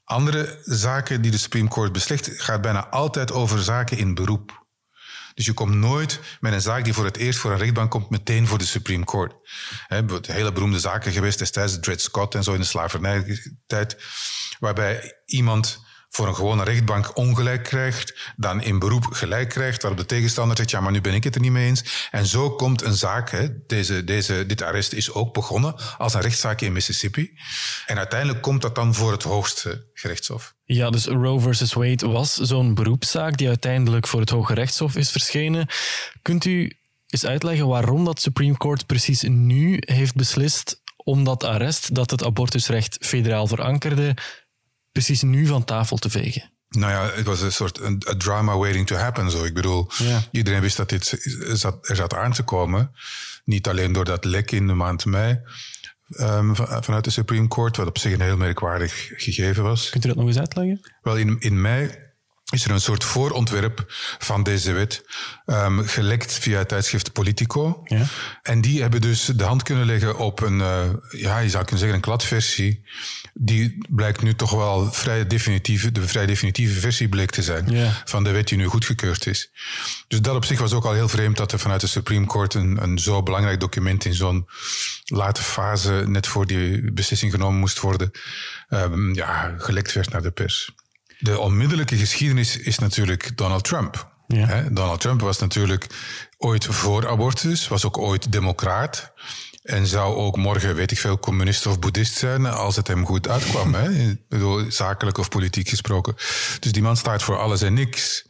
Andere 0.05 0.61
zaken 0.65 1.23
die 1.23 1.31
de 1.31 1.39
Supreme 1.39 1.69
Court 1.69 1.93
beslicht, 1.93 2.31
gaat 2.33 2.61
bijna 2.61 2.89
altijd 2.89 3.33
over 3.33 3.63
zaken 3.63 3.99
in 3.99 4.15
beroep. 4.15 4.66
Dus 5.37 5.47
je 5.47 5.53
komt 5.53 5.75
nooit 5.75 6.21
met 6.41 6.53
een 6.53 6.61
zaak 6.61 6.85
die 6.85 6.93
voor 6.93 7.05
het 7.05 7.17
eerst 7.17 7.39
voor 7.39 7.51
een 7.51 7.59
rechtbank 7.59 7.91
komt, 7.91 8.11
meteen 8.11 8.47
voor 8.47 8.59
de 8.59 8.67
Supreme 8.67 9.05
Court. 9.05 9.35
He, 9.87 10.03
hele 10.21 10.53
beroemde 10.53 10.79
zaken 10.79 11.13
geweest 11.13 11.39
destijds, 11.39 11.81
Dred 11.81 12.01
Scott 12.01 12.35
en 12.35 12.45
zo 12.45 12.53
in 12.53 12.61
de 12.61 12.67
slavernijtijd, 12.67 13.97
waarbij 14.59 15.21
iemand 15.27 15.86
voor 16.17 16.29
een 16.29 16.35
gewone 16.35 16.65
rechtbank 16.65 17.17
ongelijk 17.17 17.63
krijgt, 17.63 18.33
dan 18.37 18.63
in 18.63 18.79
beroep 18.79 19.05
gelijk 19.11 19.49
krijgt, 19.49 19.83
waarop 19.83 20.01
de 20.01 20.07
tegenstander 20.07 20.57
zegt, 20.57 20.71
ja, 20.71 20.81
maar 20.81 20.93
nu 20.93 21.01
ben 21.01 21.15
ik 21.15 21.25
het 21.25 21.35
er 21.35 21.41
niet 21.41 21.51
mee 21.51 21.67
eens. 21.67 22.09
En 22.11 22.27
zo 22.27 22.51
komt 22.51 22.83
een 22.83 22.95
zaak, 22.95 23.31
hè, 23.31 23.67
deze, 23.67 24.05
deze, 24.05 24.47
dit 24.47 24.63
arrest 24.63 24.93
is 24.93 25.13
ook 25.13 25.35
begonnen 25.35 25.75
als 25.99 26.15
een 26.15 26.21
rechtszaak 26.21 26.61
in 26.61 26.73
Mississippi. 26.73 27.39
En 27.87 27.97
uiteindelijk 27.99 28.43
komt 28.43 28.63
dat 28.63 28.75
dan 28.75 28.95
voor 28.95 29.13
het 29.13 29.23
hoogste 29.23 29.87
gerechtshof. 29.95 30.55
Ja, 30.65 30.91
dus 30.91 31.05
Roe 31.05 31.41
versus 31.41 31.73
Wade 31.73 32.09
was 32.09 32.35
zo'n 32.35 32.75
beroepszaak 32.75 33.37
die 33.37 33.49
uiteindelijk 33.49 34.07
voor 34.07 34.21
het 34.21 34.31
Hoge 34.31 34.55
Rechtshof 34.55 34.97
is 34.97 35.11
verschenen. 35.11 35.67
Kunt 36.23 36.45
u 36.45 36.73
eens 37.07 37.27
uitleggen 37.27 37.67
waarom 37.67 38.05
dat 38.05 38.21
Supreme 38.21 38.57
Court 38.57 38.87
precies 38.87 39.23
nu 39.23 39.77
heeft 39.81 40.15
beslist 40.15 40.83
om 40.97 41.25
dat 41.25 41.45
arrest 41.45 41.95
dat 41.95 42.11
het 42.11 42.25
abortusrecht 42.25 42.97
federaal 43.01 43.47
verankerde 43.47 44.15
precies 44.97 45.23
nu 45.23 45.47
van 45.47 45.65
tafel 45.65 45.97
te 45.97 46.11
vegen? 46.11 46.51
Nou 46.69 46.93
ja, 46.93 47.17
het 47.17 47.27
was 47.27 47.41
een 47.41 47.53
soort 47.53 47.81
een, 47.81 47.99
drama 47.99 48.57
waiting 48.57 48.87
to 48.87 48.97
happen. 48.97 49.31
Zo. 49.31 49.45
Ik 49.45 49.55
bedoel, 49.55 49.91
iedereen 50.31 50.61
wist 50.61 50.77
dat 50.77 50.89
dit 50.89 51.19
zat, 51.53 51.89
er 51.89 51.97
zat 51.97 52.15
aan 52.15 52.33
te 52.33 52.43
komen. 52.43 52.91
Niet 53.45 53.69
alleen 53.69 53.93
door 53.93 54.05
dat 54.05 54.25
lek 54.25 54.51
in 54.51 54.67
de 54.67 54.75
maand 54.75 55.05
mei 55.05 55.41
um, 56.09 56.57
vanuit 56.57 57.05
de 57.05 57.11
Supreme 57.11 57.49
Court, 57.49 57.77
wat 57.77 57.87
op 57.87 57.99
zich 57.99 58.13
een 58.13 58.21
heel 58.21 58.37
merkwaardig 58.37 59.11
gegeven 59.17 59.63
was. 59.63 59.91
Kunt 59.91 60.05
u 60.05 60.09
dat 60.09 60.17
nog 60.17 60.27
eens 60.27 60.39
uitleggen? 60.39 60.81
Wel, 61.03 61.17
in, 61.17 61.37
in 61.39 61.61
mei 61.61 61.91
is 62.53 62.65
er 62.65 62.71
een 62.71 62.81
soort 62.81 63.05
voorontwerp 63.05 63.85
van 64.19 64.43
deze 64.43 64.73
wet 64.73 65.05
um, 65.47 65.87
gelekt 65.87 66.33
via 66.33 66.59
het 66.59 66.69
tijdschrift 66.69 67.13
Politico. 67.13 67.81
Ja. 67.85 68.05
En 68.43 68.61
die 68.61 68.81
hebben 68.81 69.01
dus 69.01 69.25
de 69.25 69.45
hand 69.45 69.63
kunnen 69.63 69.87
leggen 69.87 70.19
op 70.19 70.41
een, 70.41 70.59
uh, 70.59 70.83
ja, 71.11 71.39
je 71.39 71.49
zou 71.49 71.63
kunnen 71.63 71.79
zeggen, 71.79 71.95
een 71.95 72.01
kladversie 72.01 72.85
die 73.35 73.79
blijkt 73.89 74.23
nu 74.23 74.35
toch 74.35 74.51
wel 74.51 74.93
vrij 74.93 75.27
definitieve, 75.27 75.93
de 75.93 76.09
vrij 76.09 76.27
definitieve 76.27 76.81
versie 76.81 77.09
bleek 77.09 77.31
te 77.31 77.43
zijn 77.43 77.93
van 78.05 78.25
de 78.25 78.31
wet 78.31 78.49
die 78.49 78.59
nu 78.59 78.67
goedgekeurd 78.67 79.27
is. 79.27 79.51
Dus 80.09 80.21
dat 80.21 80.37
op 80.37 80.45
zich 80.45 80.59
was 80.59 80.73
ook 80.73 80.85
al 80.85 80.93
heel 80.93 81.09
vreemd 81.09 81.37
dat 81.37 81.53
er 81.53 81.59
vanuit 81.59 81.81
de 81.81 81.87
Supreme 81.87 82.27
Court 82.27 82.55
een, 82.55 82.83
een 82.83 82.99
zo 82.99 83.23
belangrijk 83.23 83.61
document 83.61 84.05
in 84.05 84.15
zo'n 84.15 84.49
late 85.05 85.43
fase, 85.43 86.05
net 86.07 86.27
voor 86.27 86.47
die 86.47 86.93
beslissing 86.93 87.33
genomen 87.33 87.61
moest 87.61 87.81
worden, 87.81 88.11
um, 88.69 89.15
ja, 89.15 89.55
gelekt 89.59 89.93
werd 89.93 90.11
naar 90.11 90.23
de 90.23 90.31
pers. 90.31 90.71
De 91.19 91.39
onmiddellijke 91.39 91.97
geschiedenis 91.97 92.57
is 92.57 92.79
natuurlijk 92.79 93.37
Donald 93.37 93.65
Trump. 93.65 94.15
Ja. 94.27 94.63
Donald 94.71 95.01
Trump 95.01 95.21
was 95.21 95.39
natuurlijk 95.39 95.87
ooit 96.39 96.65
voor 96.65 97.09
abortus, 97.09 97.69
was 97.69 97.85
ook 97.85 97.99
ooit 97.99 98.33
democraat. 98.33 99.13
En 99.63 99.87
zou 99.87 100.17
ook 100.17 100.37
morgen, 100.37 100.75
weet 100.75 100.91
ik 100.91 100.99
veel, 100.99 101.19
communist 101.19 101.67
of 101.67 101.79
boeddhist 101.79 102.15
zijn 102.15 102.47
als 102.47 102.77
het 102.77 102.87
hem 102.89 103.07
goed 103.07 103.29
uitkwam. 103.29 103.75
hè? 103.75 103.91
Ik 104.11 104.29
bedoel, 104.29 104.71
zakelijk 104.71 105.19
of 105.19 105.29
politiek 105.29 105.69
gesproken. 105.69 106.15
Dus 106.61 106.73
die 106.73 106.83
man 106.83 106.97
staat 106.97 107.23
voor 107.23 107.39
alles 107.39 107.63
en 107.63 107.75
niks. 107.75 108.27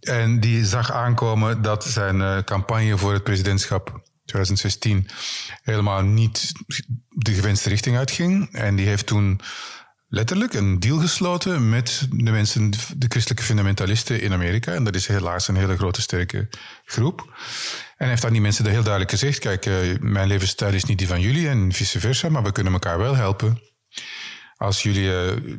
En 0.00 0.40
die 0.40 0.64
zag 0.64 0.92
aankomen 0.92 1.62
dat 1.62 1.84
zijn 1.84 2.20
uh, 2.20 2.38
campagne 2.38 2.98
voor 2.98 3.12
het 3.12 3.22
presidentschap 3.22 4.02
2016 4.24 5.08
helemaal 5.62 6.02
niet 6.02 6.52
de 7.08 7.34
gewenste 7.34 7.68
richting 7.68 7.96
uitging. 7.96 8.52
En 8.52 8.76
die 8.76 8.86
heeft 8.86 9.06
toen 9.06 9.40
letterlijk 10.14 10.54
een 10.54 10.80
deal 10.80 10.98
gesloten 10.98 11.68
met 11.68 12.06
de 12.10 12.30
mensen, 12.30 12.70
de 12.96 13.06
christelijke 13.08 13.42
fundamentalisten 13.44 14.20
in 14.20 14.32
Amerika. 14.32 14.72
En 14.72 14.84
dat 14.84 14.94
is 14.94 15.06
helaas 15.06 15.48
een 15.48 15.56
hele 15.56 15.76
grote, 15.76 16.02
sterke 16.02 16.48
groep. 16.84 17.34
En 17.96 18.08
heeft 18.08 18.24
aan 18.24 18.32
die 18.32 18.40
mensen 18.40 18.66
heel 18.66 18.82
duidelijk 18.82 19.10
gezegd: 19.10 19.38
kijk, 19.38 19.66
uh, 19.66 19.98
mijn 20.00 20.26
levensstijl 20.26 20.74
is 20.74 20.84
niet 20.84 20.98
die 20.98 21.06
van 21.06 21.20
jullie 21.20 21.48
en 21.48 21.72
vice 21.72 22.00
versa, 22.00 22.28
maar 22.28 22.42
we 22.42 22.52
kunnen 22.52 22.72
elkaar 22.72 22.98
wel 22.98 23.16
helpen. 23.16 23.60
Als 24.56 24.82
jullie 24.82 25.04
uh, 25.04 25.56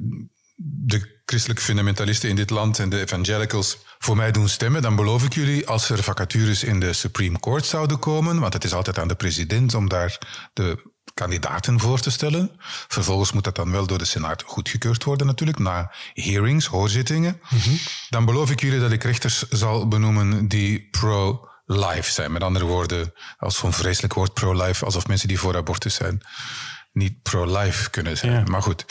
de 0.56 1.22
christelijke 1.26 1.64
fundamentalisten 1.64 2.30
in 2.30 2.36
dit 2.36 2.50
land 2.50 2.80
en 2.80 2.90
de 2.90 3.00
evangelicals 3.00 3.78
voor 4.00 4.16
mij 4.16 4.32
doen 4.32 4.50
stemmen, 4.50 4.82
dan 4.82 4.96
beloof 4.96 5.24
ik 5.24 5.34
jullie, 5.34 5.68
als 5.68 5.90
er 5.90 6.04
vacatures 6.04 6.64
in 6.64 6.80
de 6.80 6.94
Supreme 6.94 7.40
Court 7.40 7.66
zouden 7.66 8.00
komen, 8.00 8.40
want 8.40 8.54
het 8.54 8.64
is 8.64 8.74
altijd 8.74 9.00
aan 9.00 9.08
de 9.08 9.16
president 9.16 9.74
om 9.74 9.90
daar 9.90 10.20
de 10.54 10.94
kandidaten 11.16 11.80
voor 11.80 12.00
te 12.00 12.12
stellen. 12.12 12.52
Vervolgens 12.88 13.32
moet 13.32 13.44
dat 13.44 13.56
dan 13.56 13.72
wel 13.72 13.88
door 13.88 13.98
de 13.98 14.06
Senaat 14.06 14.44
goedgekeurd 14.46 15.04
worden 15.04 15.28
natuurlijk, 15.28 15.60
na 15.60 15.92
hearings, 16.14 16.66
hoorzittingen. 16.66 17.42
Mhm. 17.50 17.70
Dan 18.10 18.26
beloof 18.26 18.52
ik 18.52 18.62
jullie 18.62 18.80
dat 18.80 18.92
ik 18.92 19.04
rechters 19.04 19.50
zal 19.50 19.88
benoemen 19.88 20.48
die 20.48 20.88
pro 20.92 21.50
life 21.66 22.12
zijn. 22.12 22.32
Met 22.32 22.44
andere 22.44 22.66
woorden, 22.66 23.14
als 23.38 23.58
zo'n 23.58 23.74
vreselijk 23.74 24.14
woord 24.14 24.34
pro-life, 24.34 24.86
alsof 24.86 25.08
mensen 25.08 25.28
die 25.28 25.40
voor 25.40 25.56
abortus 25.56 25.96
zijn 25.96 26.22
niet 26.96 27.22
pro-life 27.22 27.90
kunnen 27.90 28.18
zijn. 28.18 28.50
Maar 28.52 28.62
goed, 28.62 28.86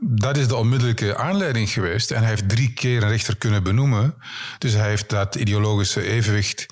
dat 0.00 0.36
is 0.36 0.48
de 0.48 0.56
onmiddellijke 0.56 1.16
aanleiding 1.16 1.70
geweest. 1.70 2.10
En 2.10 2.18
hij 2.18 2.28
heeft 2.28 2.48
drie 2.48 2.72
keer 2.72 3.02
een 3.02 3.08
rechter 3.08 3.36
kunnen 3.36 3.62
benoemen. 3.62 4.14
Dus 4.58 4.72
hij 4.72 4.88
heeft 4.88 5.08
dat 5.08 5.34
ideologische 5.34 6.02
evenwicht 6.02 6.66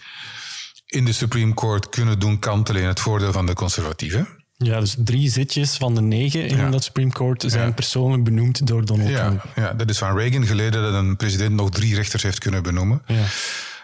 in 0.86 1.04
de 1.04 1.12
Supreme 1.12 1.54
Court 1.54 1.88
kunnen 1.88 2.18
doen 2.18 2.38
kantelen 2.38 2.82
in 2.82 2.88
het 2.88 3.00
voordeel 3.00 3.32
van 3.32 3.46
de 3.46 3.54
conservatieven. 3.54 4.37
Ja, 4.64 4.80
dus 4.80 4.96
drie 4.98 5.30
zitjes 5.30 5.76
van 5.76 5.94
de 5.94 6.00
negen 6.00 6.46
in 6.46 6.70
dat 6.70 6.84
Supreme 6.84 7.12
Court 7.12 7.44
zijn 7.46 7.74
persoonlijk 7.74 8.24
benoemd 8.24 8.66
door 8.66 8.84
Donald 8.84 9.14
Trump. 9.14 9.44
Ja, 9.56 9.72
dat 9.72 9.90
is 9.90 9.98
van 9.98 10.16
Reagan 10.16 10.46
geleden 10.46 10.82
dat 10.82 10.94
een 10.94 11.16
president 11.16 11.54
nog 11.54 11.70
drie 11.70 11.94
rechters 11.94 12.22
heeft 12.22 12.38
kunnen 12.38 12.62
benoemen. 12.62 13.02
Ja. 13.06 13.24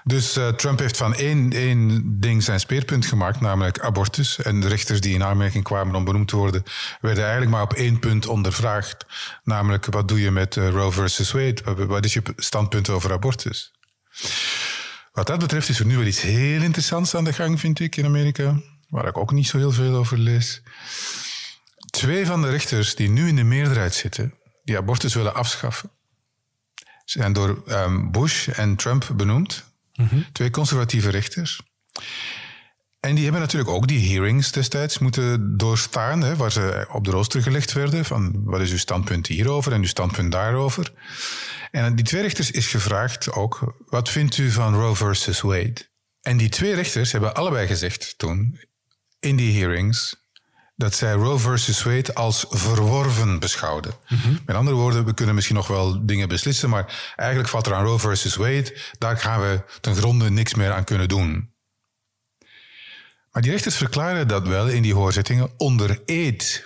Dus 0.04 0.36
uh, 0.36 0.48
Trump 0.48 0.78
heeft 0.78 0.96
van 0.96 1.14
één, 1.14 1.52
één 1.52 2.02
ding 2.20 2.42
zijn 2.42 2.60
speerpunt 2.60 3.06
gemaakt, 3.06 3.40
namelijk 3.40 3.80
abortus. 3.80 4.42
En 4.42 4.60
de 4.60 4.68
rechters 4.68 5.00
die 5.00 5.14
in 5.14 5.24
aanmerking 5.24 5.64
kwamen 5.64 5.94
om 5.94 6.04
benoemd 6.04 6.28
te 6.28 6.36
worden, 6.36 6.62
werden 7.00 7.22
eigenlijk 7.22 7.52
maar 7.52 7.62
op 7.62 7.72
één 7.72 7.98
punt 7.98 8.26
ondervraagd. 8.26 9.06
Namelijk, 9.44 9.86
wat 9.86 10.08
doe 10.08 10.20
je 10.20 10.30
met 10.30 10.56
uh, 10.56 10.68
Roe 10.68 10.92
versus 10.92 11.32
Wade? 11.32 11.86
Wat 11.86 12.04
is 12.04 12.12
je 12.12 12.22
standpunt 12.36 12.88
over 12.88 13.12
abortus? 13.12 13.72
Wat 15.12 15.26
dat 15.26 15.38
betreft 15.38 15.68
is 15.68 15.78
er 15.78 15.86
nu 15.86 15.96
wel 15.96 16.06
iets 16.06 16.20
heel 16.20 16.62
interessants 16.62 17.14
aan 17.14 17.24
de 17.24 17.32
gang, 17.32 17.60
vind 17.60 17.80
ik, 17.80 17.96
in 17.96 18.04
Amerika. 18.04 18.56
Waar 18.88 19.06
ik 19.06 19.18
ook 19.18 19.32
niet 19.32 19.46
zo 19.46 19.58
heel 19.58 19.72
veel 19.72 19.94
over 19.94 20.18
lees. 20.18 20.62
Twee 21.90 22.26
van 22.26 22.42
de 22.42 22.50
rechters 22.50 22.94
die 22.94 23.08
nu 23.08 23.28
in 23.28 23.36
de 23.36 23.42
meerderheid 23.42 23.94
zitten, 23.94 24.34
die 24.64 24.76
abortus 24.76 25.14
willen 25.14 25.34
afschaffen, 25.34 25.90
zijn 27.04 27.32
door 27.32 27.62
um, 27.68 28.12
Bush 28.12 28.48
en 28.48 28.76
Trump 28.76 29.10
benoemd. 29.16 29.64
Twee 30.32 30.50
conservatieve 30.50 31.10
rechters. 31.10 31.60
En 33.00 33.14
die 33.14 33.22
hebben 33.22 33.40
natuurlijk 33.40 33.70
ook 33.70 33.86
die 33.86 34.10
hearings 34.10 34.52
destijds 34.52 34.98
moeten 34.98 35.56
doorstaan, 35.56 36.20
hè, 36.22 36.36
waar 36.36 36.52
ze 36.52 36.86
op 36.92 37.04
de 37.04 37.10
rooster 37.10 37.42
gelegd 37.42 37.72
werden 37.72 38.04
van 38.04 38.44
wat 38.44 38.60
is 38.60 38.70
uw 38.70 38.78
standpunt 38.78 39.26
hierover 39.26 39.72
en 39.72 39.80
uw 39.80 39.86
standpunt 39.86 40.32
daarover. 40.32 40.92
En 41.70 41.94
die 41.94 42.04
twee 42.04 42.22
rechters 42.22 42.50
is 42.50 42.66
gevraagd 42.66 43.32
ook, 43.32 43.74
wat 43.86 44.08
vindt 44.08 44.36
u 44.36 44.50
van 44.50 44.74
Roe 44.74 44.94
versus 44.94 45.40
Wade? 45.40 45.88
En 46.20 46.36
die 46.36 46.48
twee 46.48 46.74
rechters 46.74 47.12
hebben 47.12 47.34
allebei 47.34 47.66
gezegd 47.66 48.18
toen, 48.18 48.60
in 49.24 49.36
die 49.36 49.58
hearings, 49.58 50.16
dat 50.76 50.94
zij 50.94 51.12
Roe 51.12 51.38
versus 51.38 51.82
Wade 51.82 52.14
als 52.14 52.44
verworven 52.48 53.38
beschouwden. 53.38 53.94
Mhm. 54.08 54.36
Met 54.46 54.56
andere 54.56 54.76
woorden, 54.76 55.04
we 55.04 55.14
kunnen 55.14 55.34
misschien 55.34 55.56
nog 55.56 55.66
wel 55.66 56.06
dingen 56.06 56.28
beslissen, 56.28 56.70
maar 56.70 57.12
eigenlijk 57.16 57.48
valt 57.48 57.66
er 57.66 57.74
aan 57.74 57.84
Roe 57.84 57.98
versus 57.98 58.36
Wade, 58.36 58.78
daar 58.98 59.16
gaan 59.16 59.40
we 59.40 59.64
ten 59.80 59.96
gronde 59.96 60.30
niks 60.30 60.54
meer 60.54 60.72
aan 60.72 60.84
kunnen 60.84 61.08
doen. 61.08 61.52
Maar 63.30 63.42
die 63.42 63.50
rechters 63.50 63.76
verklaren 63.76 64.28
dat 64.28 64.48
wel 64.48 64.68
in 64.68 64.82
die 64.82 64.94
hoorzittingen 64.94 65.50
onder 65.56 66.02
eed. 66.06 66.62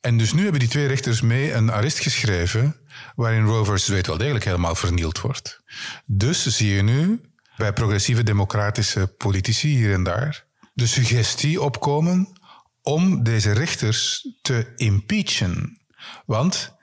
En 0.00 0.18
dus 0.18 0.32
nu 0.32 0.42
hebben 0.42 0.60
die 0.60 0.68
twee 0.68 0.86
rechters 0.86 1.20
mee 1.20 1.52
een 1.52 1.70
arrest 1.70 1.98
geschreven 1.98 2.76
waarin 3.14 3.44
Roe 3.44 3.64
versus 3.64 3.88
Wade 3.88 4.08
wel 4.08 4.18
degelijk 4.18 4.44
helemaal 4.44 4.74
vernield 4.74 5.20
wordt. 5.20 5.60
Dus 6.06 6.46
zie 6.46 6.74
je 6.74 6.82
nu 6.82 7.20
bij 7.56 7.72
progressieve 7.72 8.22
democratische 8.22 9.06
politici 9.06 9.68
hier 9.68 9.92
en 9.92 10.02
daar 10.02 10.46
de 10.78 10.86
suggestie 10.86 11.62
opkomen 11.62 12.28
om 12.82 13.22
deze 13.22 13.52
rechters 13.52 14.28
te 14.42 14.72
impeachen. 14.76 15.80
Want 16.26 16.74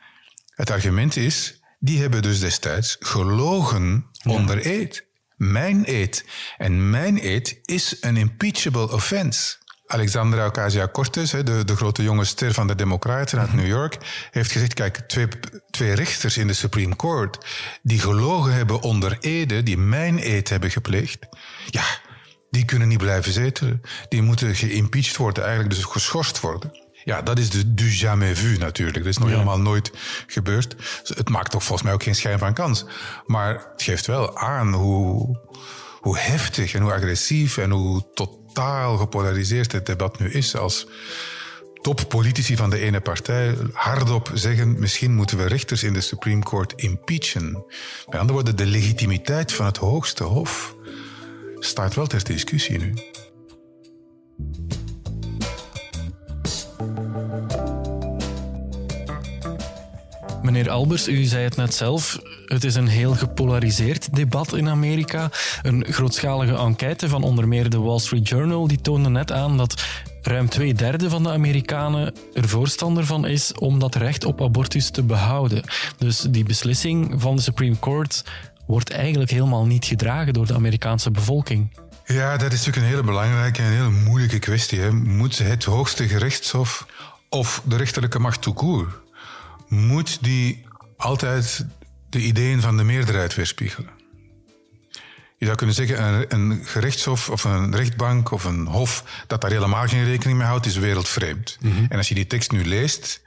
het 0.50 0.70
argument 0.70 1.16
is, 1.16 1.60
die 1.80 2.00
hebben 2.00 2.22
dus 2.22 2.40
destijds 2.40 2.96
gelogen 3.00 4.06
onder 4.24 4.66
eed. 4.66 5.06
Mijn 5.36 5.84
eed. 5.86 6.25
En 6.58 6.90
mijn 6.90 7.25
eed 7.25 7.60
is 7.64 7.98
een 8.02 8.18
impeachable 8.18 8.92
offense. 8.92 9.56
Alexandra 9.88 10.46
Ocasio-Cortez, 10.46 11.32
de, 11.32 11.66
de 11.66 11.75
grote 11.75 12.04
jonge 12.04 12.25
ster 12.25 12.54
van 12.54 12.68
de 12.68 12.75
Democraten 12.75 13.40
uit 13.40 13.54
New 13.54 13.68
York, 13.68 13.98
heeft 14.32 14.52
gezegd: 14.52 14.74
kijk, 14.74 14.98
twee, 14.98 15.28
twee 15.70 15.94
rechters 15.94 16.38
in 16.38 16.48
de 16.48 16.54
Supreme 16.54 16.96
Court 16.96 17.46
die 17.82 18.00
gelogen 18.00 18.54
hebben 18.54 18.82
onder 18.82 19.18
ede, 19.20 19.64
die 19.64 19.78
mijn 19.78 20.20
eed 20.28 20.50
hebben 20.50 20.72
gepleegd, 20.72 21.20
ja, 21.70 21.86
die 22.56 22.66
kunnen 22.66 22.88
niet 22.88 22.98
blijven 22.98 23.32
zetelen. 23.32 23.82
Die 24.10 24.22
moeten 24.22 24.56
geïmpeached 24.56 25.18
worden, 25.18 25.44
eigenlijk 25.44 25.76
dus 25.76 25.84
geschorst 25.84 26.40
worden. 26.40 26.72
Ja, 27.04 27.22
dat 27.22 27.40
is 27.40 27.50
de 27.50 27.74
du 27.74 27.90
jamais 27.90 28.40
vu 28.40 28.58
natuurlijk. 28.58 28.98
Dat 28.98 29.14
is 29.14 29.18
nog 29.18 29.30
helemaal 29.30 29.60
nooit 29.60 29.92
gebeurd. 30.28 30.76
Het 31.04 31.30
maakt 31.30 31.52
toch 31.52 31.64
volgens 31.64 31.84
mij 31.84 31.94
ook 31.94 32.04
geen 32.04 32.16
schijn 32.16 32.40
van 32.40 32.54
kans. 32.54 32.86
Maar 33.26 33.54
het 33.72 33.84
geeft 33.84 34.06
wel 34.06 34.38
aan 34.38 34.74
hoe, 34.74 35.38
hoe 36.00 36.18
heftig 36.18 36.74
en 36.74 36.82
hoe 36.82 36.94
agressief 36.94 37.58
en 37.58 37.70
hoe 37.70 38.04
totaal 38.14 38.98
gepolariseerd 38.98 39.72
het 39.72 39.86
debat 39.86 40.20
nu 40.20 40.32
is. 40.32 40.56
Als 40.56 40.88
toppolitici 41.82 42.56
van 42.56 42.70
de 42.70 42.80
ene 42.80 43.00
partij 43.00 43.58
hardop 43.74 44.32
zeggen: 44.34 44.80
misschien 44.80 45.16
moeten 45.16 45.38
we 45.38 45.46
rechters 45.46 45.84
in 45.84 45.94
de 45.94 46.02
Supreme 46.02 46.44
Court 46.44 46.74
impeachen. 46.76 47.52
Met 48.06 48.20
andere 48.20 48.34
woorden, 48.34 48.56
de 48.56 48.66
legitimiteit 48.66 49.54
van 49.54 49.66
het 49.66 49.78
hoogste 49.78 50.24
hof 50.24 50.76
staat 51.66 51.96
wel 51.96 52.08
ter 52.08 52.24
discussie 52.24 52.78
nu. 52.78 52.94
Meneer 60.42 60.70
Albers, 60.70 61.08
u 61.08 61.24
zei 61.24 61.44
het 61.44 61.56
net 61.56 61.74
zelf. 61.74 62.20
Het 62.46 62.64
is 62.64 62.76
een 62.76 62.88
heel 62.88 63.14
gepolariseerd 63.14 64.16
debat 64.16 64.54
in 64.54 64.70
Amerika. 64.70 65.30
Een 65.62 65.86
grootschalige 65.90 66.56
enquête 66.56 67.10
van 67.10 67.24
onder 67.24 67.48
meer 67.48 67.70
de 67.70 67.80
Wall 67.80 68.00
Street 68.00 68.28
Journal 68.28 68.68
die 68.68 68.82
toonde 68.82 69.10
net 69.10 69.32
aan 69.32 69.58
dat 69.58 69.84
ruim 70.22 70.50
twee 70.50 70.74
derde 70.74 71.10
van 71.10 71.24
de 71.24 71.30
Amerikanen 71.30 72.14
er 72.34 72.50
voorstander 72.50 73.06
van 73.06 73.26
is 73.26 73.54
om 73.54 73.80
dat 73.80 73.96
recht 73.96 74.26
op 74.26 74.42
abortus 74.42 74.90
te 74.90 75.04
behouden. 75.04 75.64
Dus 75.98 76.20
die 76.20 76.44
beslissing 76.44 77.14
van 77.22 77.36
de 77.36 77.42
Supreme 77.42 77.80
Court 77.80 78.24
wordt 78.68 78.92
eigenlijk 78.92 79.32
helemaal 79.32 79.66
niet 79.66 79.86
gedragen 79.86 80.34
door 80.34 80.46
de 80.46 80.54
Amerikaanse 80.54 81.12
bevolking. 81.12 81.78
Ja, 82.06 82.38
dat 82.38 82.52
is 82.52 82.58
natuurlijk 82.58 82.86
een 82.86 82.92
hele 82.92 83.04
belangrijke 83.04 83.62
en 83.62 83.72
hele 83.72 83.90
moeilijke 83.90 84.40
kwestie. 84.40 84.80
Hè. 84.80 84.92
Moet 84.92 85.38
het 85.38 85.64
hoogste 85.64 86.08
gerechtshof 86.08 86.86
of 87.30 87.62
de 87.66 87.76
rechterlijke 87.76 88.20
macht 88.20 88.42
toekoer 88.42 89.04
moet 89.68 90.24
die 90.24 90.66
altijd 90.98 91.66
de 92.10 92.20
ideeën 92.20 92.62
van 92.62 92.78
de 92.78 92.84
meerderheid 92.84 93.36
weerspiegelen. 93.36 93.90
Je 95.38 95.46
zou 95.46 95.58
kunnen 95.58 95.76
zeggen, 95.76 96.04
een, 96.04 96.26
een 96.34 96.66
gerechtshof 96.66 97.30
of 97.30 97.44
een 97.44 97.76
rechtbank 97.76 98.32
of 98.32 98.44
een 98.44 98.66
hof 98.66 99.24
dat 99.28 99.42
daar 99.42 99.52
helemaal 99.52 99.88
geen 99.88 100.06
rekening 100.06 100.38
mee 100.38 100.48
houdt, 100.48 100.66
is 100.66 100.78
wereldvreemd. 100.78 101.58
Mhm. 101.62 101.86
En 101.90 101.98
als 101.98 102.08
je 102.08 102.16
die 102.16 102.28
tekst 102.28 102.52
nu 102.52 102.66
leest, 102.66 103.22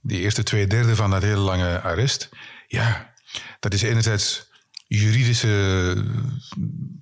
die 0.00 0.20
eerste 0.20 0.42
twee 0.42 0.66
derde 0.66 0.96
van 0.96 1.10
dat 1.10 1.22
hele 1.22 1.36
lange 1.36 1.80
arrest, 1.80 2.28
ja, 2.68 3.12
dat 3.60 3.74
is 3.74 3.82
enerzijds 3.82 4.50
juridische, 4.98 6.04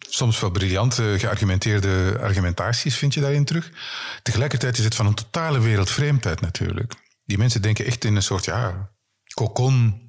soms 0.08 0.40
wel 0.40 0.50
briljante, 0.50 1.14
geargumenteerde 1.18 2.18
argumentaties 2.20 2.96
vind 2.96 3.14
je 3.14 3.20
daarin 3.20 3.44
terug. 3.44 3.70
Tegelijkertijd 4.22 4.78
is 4.78 4.84
het 4.84 4.94
van 4.94 5.06
een 5.06 5.14
totale 5.14 5.60
wereldvreemdheid 5.60 6.40
natuurlijk. 6.40 6.94
Die 7.24 7.38
mensen 7.38 7.62
denken 7.62 7.84
echt 7.84 8.04
in 8.04 8.16
een 8.16 8.22
soort 8.22 8.44
ja, 8.44 8.90
kokon 9.34 10.08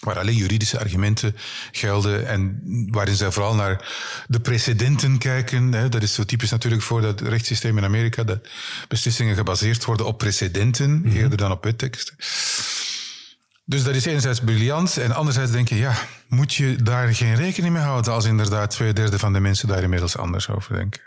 waar 0.00 0.18
alleen 0.18 0.36
juridische 0.36 0.78
argumenten 0.78 1.36
gelden 1.72 2.26
en 2.28 2.60
waarin 2.90 3.16
zij 3.16 3.30
vooral 3.30 3.54
naar 3.54 3.88
de 4.26 4.40
precedenten 4.40 5.18
kijken. 5.18 5.70
Dat 5.90 6.02
is 6.02 6.14
zo 6.14 6.24
typisch 6.24 6.50
natuurlijk 6.50 6.82
voor 6.82 7.00
dat 7.00 7.20
rechtssysteem 7.20 7.78
in 7.78 7.84
Amerika, 7.84 8.24
dat 8.24 8.48
beslissingen 8.88 9.36
gebaseerd 9.36 9.84
worden 9.84 10.06
op 10.06 10.18
precedenten, 10.18 11.00
mhm. 11.00 11.16
eerder 11.16 11.38
dan 11.38 11.50
op 11.50 11.64
wetteksten. 11.64 12.16
Dus 13.64 13.82
dat 13.82 13.94
is 13.94 14.04
enerzijds 14.04 14.40
briljant 14.40 14.96
en 14.96 15.12
anderzijds 15.12 15.50
denk 15.50 15.68
je, 15.68 15.76
ja, 15.76 15.94
moet 16.28 16.54
je 16.54 16.76
daar 16.82 17.14
geen 17.14 17.34
rekening 17.34 17.72
mee 17.72 17.82
houden 17.82 18.12
als 18.12 18.24
inderdaad 18.24 18.70
twee 18.70 18.92
derde 18.92 19.18
van 19.18 19.32
de 19.32 19.40
mensen 19.40 19.68
daar 19.68 19.82
inmiddels 19.82 20.16
anders 20.16 20.48
over 20.48 20.74
denken. 20.74 21.00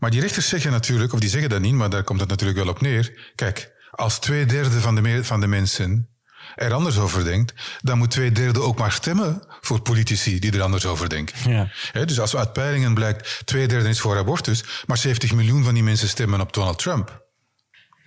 Maar 0.00 0.10
die 0.10 0.20
rechters 0.20 0.48
zeggen 0.48 0.70
natuurlijk, 0.70 1.12
of 1.12 1.20
die 1.20 1.28
zeggen 1.28 1.50
dat 1.50 1.60
niet, 1.60 1.74
maar 1.74 1.90
daar 1.90 2.04
komt 2.04 2.20
het 2.20 2.28
natuurlijk 2.28 2.58
wel 2.58 2.68
op 2.68 2.80
neer. 2.80 3.32
Kijk, 3.34 3.72
als 3.90 4.18
twee 4.18 4.46
derde 4.46 4.80
van 4.80 4.94
de, 4.94 5.24
van 5.24 5.40
de 5.40 5.46
mensen 5.46 6.08
er 6.54 6.72
anders 6.72 6.98
over 6.98 7.24
denkt, 7.24 7.78
dan 7.80 7.98
moet 7.98 8.10
twee 8.10 8.32
derde 8.32 8.60
ook 8.60 8.78
maar 8.78 8.92
stemmen 8.92 9.46
voor 9.60 9.80
politici 9.80 10.38
die 10.38 10.52
er 10.52 10.62
anders 10.62 10.86
over 10.86 11.08
denken. 11.08 11.50
Ja. 11.92 12.04
dus 12.04 12.20
als 12.20 12.36
uit 12.36 12.52
peilingen 12.52 12.94
blijkt 12.94 13.42
twee 13.44 13.68
derde 13.68 13.88
is 13.88 14.00
voor 14.00 14.18
abortus, 14.18 14.64
maar 14.86 14.98
70 14.98 15.32
miljoen 15.32 15.64
van 15.64 15.74
die 15.74 15.82
mensen 15.82 16.08
stemmen 16.08 16.40
op 16.40 16.52
Donald 16.52 16.78
Trump. 16.78 17.28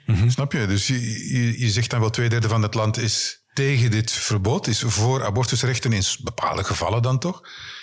Mhm. 0.06 0.30
Snap 0.30 0.52
je? 0.52 0.68
Dus 0.68 0.88
je, 0.88 1.02
je, 1.34 1.60
je 1.60 1.70
zegt 1.70 1.90
dan 1.90 2.00
wel 2.00 2.10
twee 2.10 2.30
derde 2.30 2.48
van 2.48 2.62
het 2.62 2.74
land 2.74 2.98
is 2.98 3.43
tegen 3.54 3.92
dit 3.92 4.12
verbod, 4.12 4.68
is 4.68 4.84
voor 4.86 5.26
abortusrechten 5.26 5.94
in 5.94 6.04
bepaalde 6.24 6.64
gevallen 6.64 7.02
dan 7.02 7.20
toch. 7.20 7.42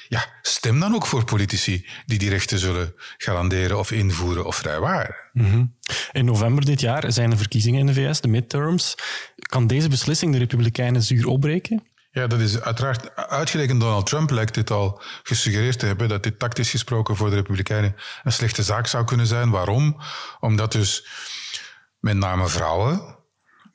Ja, 0.08 0.26
stem 0.42 0.80
dan 0.80 0.94
ook 0.94 1.06
voor 1.06 1.24
politici 1.24 1.86
die 2.06 2.18
die 2.18 2.30
rechten 2.30 2.58
zullen 2.58 2.94
garanderen 3.16 3.78
of 3.78 3.90
invoeren 3.90 4.46
of 4.46 4.56
vrijwaren. 4.56 5.14
Mm 5.32 5.76
In 6.12 6.24
november 6.24 6.64
dit 6.64 6.80
jaar 6.80 7.12
zijn 7.12 7.30
er 7.30 7.36
verkiezingen 7.36 7.80
in 7.80 7.86
de 7.86 7.94
VS, 7.94 8.20
de 8.20 8.28
midterms. 8.28 8.94
Kan 9.36 9.66
deze 9.66 9.88
beslissing 9.88 10.32
de 10.32 10.38
Republikeinen 10.38 11.02
zuur 11.02 11.26
opbreken? 11.26 11.82
Ja, 12.12 12.26
dat 12.26 12.40
is 12.40 12.60
uiteraard. 12.60 13.16
Uitgerekend 13.16 13.80
Donald 13.80 14.06
Trump 14.06 14.30
lijkt 14.30 14.54
dit 14.54 14.70
al 14.70 15.02
gesuggereerd 15.22 15.78
te 15.78 15.86
hebben 15.86 16.08
dat 16.08 16.22
dit 16.22 16.38
tactisch 16.38 16.70
gesproken 16.70 17.16
voor 17.16 17.30
de 17.30 17.36
Republikeinen 17.36 17.96
een 18.22 18.32
slechte 18.32 18.62
zaak 18.62 18.86
zou 18.86 19.04
kunnen 19.04 19.26
zijn. 19.26 19.50
Waarom? 19.50 20.00
Omdat 20.40 20.72
dus 20.72 21.06
met 21.98 22.16
name 22.16 22.48
vrouwen 22.48 23.18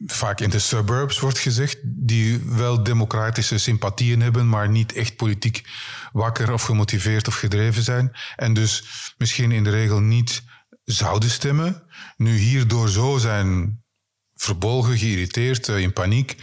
vaak 0.05 0.39
in 0.39 0.49
de 0.49 0.59
suburbs 0.59 1.19
wordt 1.19 1.39
gezegd, 1.39 1.77
die 1.83 2.41
wel 2.45 2.83
democratische 2.83 3.57
sympathieën 3.57 4.21
hebben, 4.21 4.49
maar 4.49 4.69
niet 4.69 4.93
echt 4.93 5.15
politiek 5.15 5.67
wakker 6.11 6.53
of 6.53 6.63
gemotiveerd 6.63 7.27
of 7.27 7.35
gedreven 7.35 7.83
zijn. 7.83 8.11
En 8.35 8.53
dus 8.53 8.83
misschien 9.17 9.51
in 9.51 9.63
de 9.63 9.69
regel 9.69 9.99
niet 9.99 10.43
zouden 10.83 11.29
stemmen. 11.29 11.83
Nu 12.17 12.37
hierdoor 12.37 12.89
zo 12.89 13.17
zijn 13.17 13.83
verbolgen, 14.35 14.97
geïrriteerd, 14.97 15.69
eh, 15.69 15.77
in 15.77 15.93
paniek, 15.93 16.35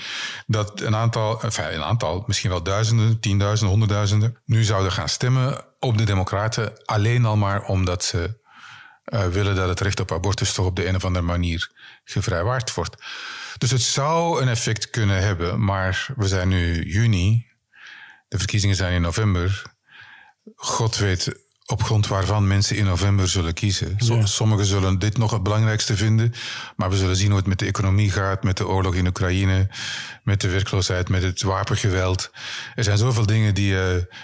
dat 0.46 0.80
een 0.80 0.96
aantal, 0.96 1.42
enfin, 1.42 1.74
een 1.74 1.82
aantal, 1.82 2.24
misschien 2.26 2.50
wel 2.50 2.62
duizenden, 2.62 3.20
tienduizenden, 3.20 3.70
honderdduizenden, 3.70 4.36
nu 4.44 4.64
zouden 4.64 4.92
gaan 4.92 5.08
stemmen 5.08 5.64
op 5.78 5.98
de 5.98 6.04
Democraten, 6.04 6.84
alleen 6.84 7.24
al 7.24 7.36
maar 7.36 7.64
omdat 7.64 8.04
ze 8.04 8.40
uh, 9.04 9.26
willen 9.26 9.54
dat 9.54 9.68
het 9.68 9.80
recht 9.80 10.00
op 10.00 10.12
abortus 10.12 10.52
toch 10.52 10.66
op 10.66 10.76
de 10.76 10.86
een 10.86 10.96
of 10.96 11.04
andere 11.04 11.24
manier 11.24 11.70
gevrijwaard 12.04 12.74
wordt. 12.74 12.96
Dus 13.58 13.70
het 13.70 13.82
zou 13.82 14.42
een 14.42 14.48
effect 14.48 14.90
kunnen 14.90 15.22
hebben, 15.22 15.64
maar 15.64 16.08
we 16.16 16.28
zijn 16.28 16.48
nu 16.48 16.82
juni. 16.84 17.46
De 18.28 18.38
verkiezingen 18.38 18.76
zijn 18.76 18.92
in 18.92 19.02
november. 19.02 19.62
God 20.56 20.96
weet 20.96 21.40
op 21.66 21.82
grond 21.82 22.06
waarvan 22.06 22.46
mensen 22.46 22.76
in 22.76 22.84
november 22.84 23.28
zullen 23.28 23.54
kiezen. 23.54 23.96
Sommigen 24.24 24.64
zullen 24.64 24.98
dit 24.98 25.18
nog 25.18 25.30
het 25.30 25.42
belangrijkste 25.42 25.96
vinden, 25.96 26.32
maar 26.76 26.90
we 26.90 26.96
zullen 26.96 27.16
zien 27.16 27.28
hoe 27.28 27.36
het 27.36 27.46
met 27.46 27.58
de 27.58 27.66
economie 27.66 28.10
gaat, 28.10 28.42
met 28.42 28.56
de 28.56 28.66
oorlog 28.66 28.94
in 28.94 29.06
Oekraïne, 29.06 29.68
met 30.22 30.40
de 30.40 30.48
werkloosheid, 30.48 31.08
met 31.08 31.22
het 31.22 31.42
wapengeweld. 31.42 32.30
Er 32.74 32.84
zijn 32.84 32.98
zoveel 32.98 33.26
dingen 33.26 33.54
die 33.54 33.72
uh, 33.72 33.80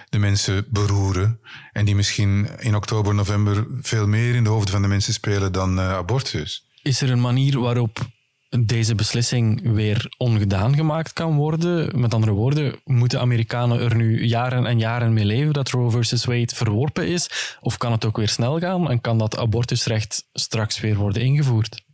de 0.09 0.19
mensen 0.19 0.67
beroeren 0.71 1.41
en 1.73 1.85
die 1.85 1.95
misschien 1.95 2.49
in 2.59 2.77
oktober, 2.77 3.15
november 3.15 3.67
veel 3.83 4.07
meer 4.07 4.35
in 4.35 4.45
de 4.45 4.51
hoofden 4.51 4.73
van 4.73 4.83
de 4.83 4.89
mensen 4.89 5.13
spelen 5.13 5.53
dan 5.53 5.79
uh, 5.79 5.93
abortus. 5.93 6.67
Is 6.83 7.01
er 7.01 7.11
een 7.11 7.21
manier 7.21 7.59
waarop 7.61 8.07
deze 8.49 8.95
beslissing 8.95 9.73
weer 9.75 10.15
ongedaan 10.17 10.75
gemaakt 10.75 11.13
kan 11.13 11.37
worden. 11.37 12.01
Met 12.01 12.15
andere 12.15 12.33
woorden, 12.33 12.81
moeten 12.85 13.21
Amerikanen 13.21 13.81
er 13.81 13.97
nu 13.97 14.25
jaren 14.25 14.67
en 14.67 14.79
jaren 14.79 15.13
mee 15.13 15.25
leven 15.25 15.53
dat 15.53 15.71
Roe 15.71 15.91
versus 15.91 16.25
Wade 16.25 16.55
verworpen 16.55 17.09
is? 17.09 17.57
Of 17.61 17.77
kan 17.77 17.93
het 17.93 18.05
ook 18.05 18.17
weer 18.17 18.29
snel 18.29 18.59
gaan 18.59 18.91
en 18.91 19.01
kan 19.01 19.19
dat 19.19 19.39
abortusrecht 19.39 20.29
straks 20.33 20.81
weer 20.81 20.97
worden 20.97 21.23
ingevoerd? 21.23 21.87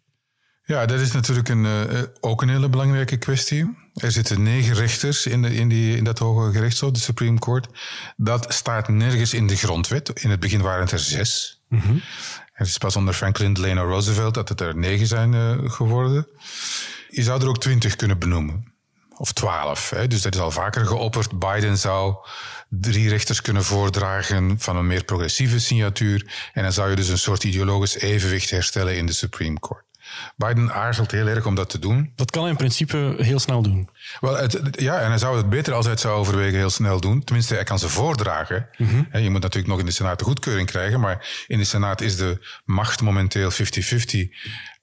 Ja, 0.67 0.87
dat 0.87 1.01
is 1.01 1.13
natuurlijk 1.13 1.49
een, 1.49 1.65
uh, 1.65 2.03
ook 2.21 2.43
een 2.43 2.49
hele 2.49 2.69
belangrijke 2.69 3.17
kwestie. 3.17 3.77
Er 3.95 4.13
zitten 4.13 4.43
negen 4.43 4.75
rechters 4.75 5.27
in, 5.27 5.43
de, 5.43 5.55
in, 5.55 5.69
die, 5.69 5.97
in 5.97 6.05
dat 6.05 6.19
hoge 6.19 6.53
gerechtshof, 6.53 6.91
de 6.91 6.99
Supreme 6.99 7.39
Court. 7.39 7.69
Dat 8.17 8.47
staat 8.55 8.89
nergens 8.89 9.35
in 9.35 9.47
de 9.47 9.57
grondwet. 9.57 10.09
In 10.23 10.31
het 10.31 10.41
begin 10.41 10.63
waren 10.63 10.81
het 10.81 10.93
er 10.93 10.99
zes. 10.99 11.63
Het 12.55 12.67
is 12.67 12.79
pas 12.79 12.97
onder 12.97 13.15
Franklin 13.15 13.55
Delano 13.55 13.83
Roosevelt 13.83 14.35
dat 14.35 14.49
het 14.49 14.61
er 14.61 14.77
negen 14.77 15.07
zijn 15.07 15.33
uh, 15.33 15.71
geworden. 15.71 16.27
je 17.09 17.23
zou 17.23 17.43
er 17.43 17.49
ook 17.49 17.59
twintig 17.59 17.97
kunnen 17.97 18.19
benoemen. 18.19 18.73
Of 19.17 19.33
twaalf. 19.33 19.95
Dus 20.09 20.23
dat 20.23 20.35
is 20.35 20.41
al 20.41 20.51
vaker 20.51 20.87
geopperd. 20.87 21.39
Biden 21.39 21.79
zou 21.79 22.17
drie 22.69 23.09
rechters 23.09 23.41
kunnen 23.41 23.65
voordragen 23.65 24.61
van 24.61 24.77
een 24.77 24.87
meer 24.87 25.05
progressieve 25.05 25.61
signatuur. 25.61 26.51
En 26.53 26.63
dan 26.63 26.73
zou 26.73 26.91
je 26.91 26.97
dus 26.97 27.09
een 27.09 27.19
soort 27.19 27.45
ideologisch 27.45 27.99
evenwicht 27.99 28.51
herstellen 28.51 28.97
in 28.97 29.07
de 29.07 29.13
Supreme 29.13 29.59
Court. 29.59 29.84
Biden 30.37 30.73
aarzelt 30.73 31.11
heel 31.11 31.27
erg 31.27 31.47
om 31.47 31.55
dat 31.55 31.71
te 31.71 31.79
doen. 31.79 32.13
Dat 32.15 32.31
kan 32.31 32.43
hij 32.43 32.51
in 32.51 32.57
principe 32.57 33.15
heel 33.19 33.39
snel 33.39 33.63
doen. 33.63 33.89
Wel, 34.21 34.37
het, 34.37 34.61
ja, 34.71 35.01
en 35.01 35.09
hij 35.09 35.19
zou 35.19 35.37
het 35.37 35.49
beter 35.49 35.75
als 35.75 35.85
hij 35.85 35.93
het 35.93 36.03
zou 36.03 36.15
overwegen 36.15 36.59
heel 36.59 36.71
snel 36.71 37.01
doen. 37.01 37.25
Tenminste, 37.25 37.55
hij 37.55 37.65
kan 37.65 37.79
ze 37.79 37.89
voordragen. 37.89 38.69
Mhm. 38.77 39.19
Je 39.19 39.31
moet 39.31 39.43
natuurlijk 39.43 39.73
nog 39.73 39.79
in 39.79 39.87
de 39.87 39.93
Senaat 39.93 40.19
de 40.19 40.25
goedkeuring 40.25 40.69
krijgen, 40.69 41.01
maar 41.01 41.45
in 41.47 41.59
de 41.59 41.65
Senaat 41.65 42.01
is 42.01 42.17
de 42.17 42.47
macht 42.65 43.01
momenteel 43.01 43.51
50-50 43.53 43.57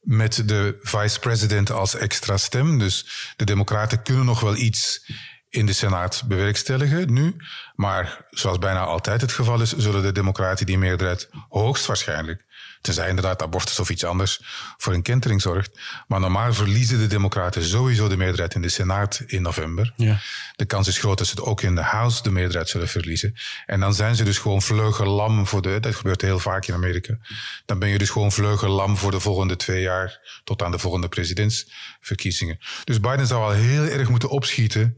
met 0.02 0.48
de 0.48 0.80
vice-president 0.82 1.72
als 1.72 1.96
extra 1.96 2.38
stem. 2.38 2.80
Dus 2.80 3.06
de 3.36 3.46
Democraten 3.46 4.02
kunnen 4.04 4.26
nog 4.26 4.40
wel 4.40 4.56
iets 4.56 5.06
in 5.50 5.66
de 5.66 5.74
Senaat 5.74 6.24
bewerkstelligen 6.28 7.14
nu. 7.14 7.36
Maar 7.76 8.26
zoals 8.30 8.58
bijna 8.58 8.80
altijd 8.80 9.22
het 9.22 9.32
geval 9.32 9.62
is, 9.62 9.74
zullen 9.78 10.02
de 10.02 10.12
Democraten 10.12 10.66
die 10.66 10.78
meerderheid 10.78 11.30
hoogstwaarschijnlijk 11.50 12.46
Tenzij 12.82 13.10
inderdaad 13.10 13.42
abortus 13.42 13.80
of 13.80 13.90
iets 13.90 14.04
anders 14.04 14.42
voor 14.78 14.94
een 14.94 15.02
kentering 15.02 15.42
zorgt. 15.42 15.80
Maar 16.08 16.20
normaal 16.20 16.54
verliezen 16.54 17.00
de 17.00 17.08
Democraten 17.08 17.64
sowieso 17.64 18.08
de 18.08 18.18
meerderheid 18.18 18.54
in 18.54 18.62
de 18.62 18.70
Senaat 18.70 19.24
in 19.26 19.42
november. 19.42 19.94
Ja. 19.96 20.20
De 20.56 20.66
kans 20.66 20.88
is 20.88 20.98
groot 20.98 21.18
dat 21.18 21.28
ze 21.28 21.34
het 21.36 21.44
ook 21.44 21.62
in 21.62 21.76
de 21.76 21.82
House 21.82 22.24
de 22.24 22.32
meerderheid 22.32 22.70
zullen 22.70 22.88
verliezen. 22.88 23.34
En 23.66 23.80
dan 23.80 23.94
zijn 23.94 24.16
ze 24.16 24.24
dus 24.24 24.38
gewoon 24.38 24.62
vleugellam 24.62 25.48
voor 25.48 25.62
de. 25.62 25.80
Dat 25.80 25.96
gebeurt 25.96 26.22
heel 26.22 26.40
vaak 26.40 26.66
in 26.66 26.74
Amerika. 26.74 27.18
Dan 27.66 27.80
ben 27.80 27.90
je 27.90 27.98
dus 27.98 28.10
gewoon 28.10 28.32
vleugellam 28.32 28.98
voor 28.98 29.12
de 29.12 29.20
volgende 29.20 29.56
twee 29.56 29.82
jaar. 29.82 30.40
Tot 30.44 30.64
aan 30.64 30.72
de 30.72 30.80
volgende 30.80 31.08
presidentsverkiezingen. 31.08 32.60
Dus 32.84 33.00
Biden 33.00 33.28
zou 33.28 33.44
al 33.44 33.52
heel 33.52 33.84
erg 33.84 34.10
moeten 34.10 34.30
opschieten 34.30 34.98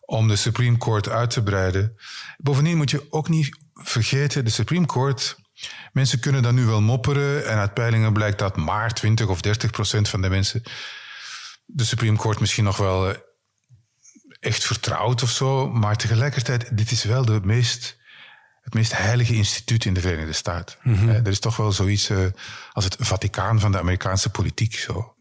om 0.00 0.28
de 0.28 0.36
Supreme 0.36 0.78
Court 0.78 1.08
uit 1.08 1.30
te 1.30 1.42
breiden. 1.42 1.96
Bovendien 2.38 2.76
moet 2.76 2.90
je 2.90 3.06
ook 3.10 3.28
niet 3.28 3.56
vergeten, 3.74 4.44
de 4.44 4.50
Supreme 4.50 4.86
Court 4.86 5.36
Mensen 5.92 6.20
kunnen 6.20 6.42
dan 6.42 6.54
nu 6.54 6.64
wel 6.64 6.80
mopperen 6.80 7.46
en 7.46 7.58
uit 7.58 7.74
peilingen 7.74 8.12
blijkt 8.12 8.38
dat 8.38 8.56
maar 8.56 8.92
20 8.92 9.26
of 9.26 9.40
30 9.40 9.70
procent 9.70 10.08
van 10.08 10.22
de 10.22 10.28
mensen 10.28 10.62
de 11.74 11.84
Supreme 11.84 12.16
Court 12.16 12.40
misschien 12.40 12.64
nog 12.64 12.76
wel 12.76 13.10
eh, 13.10 13.16
echt 14.40 14.64
vertrouwt 14.64 15.22
of 15.22 15.30
zo. 15.30 15.68
Maar 15.68 15.96
tegelijkertijd, 15.96 16.76
dit 16.76 16.90
is 16.90 17.04
wel 17.04 17.24
de 17.24 17.40
meest, 17.42 17.98
het 18.60 18.74
meest 18.74 18.96
heilige 18.96 19.34
instituut 19.34 19.84
in 19.84 19.94
de 19.94 20.00
Verenigde 20.00 20.32
Staten. 20.32 20.76
Mhm. 20.82 21.08
Er 21.08 21.28
is 21.28 21.40
toch 21.40 21.56
wel 21.56 21.72
zoiets 21.72 22.10
uh, 22.10 22.26
als 22.72 22.84
het 22.84 22.96
Vaticaan 22.98 23.60
van 23.60 23.72
de 23.72 23.78
Amerikaanse 23.78 24.30
politiek. 24.30 24.74
Zo. 24.74 25.14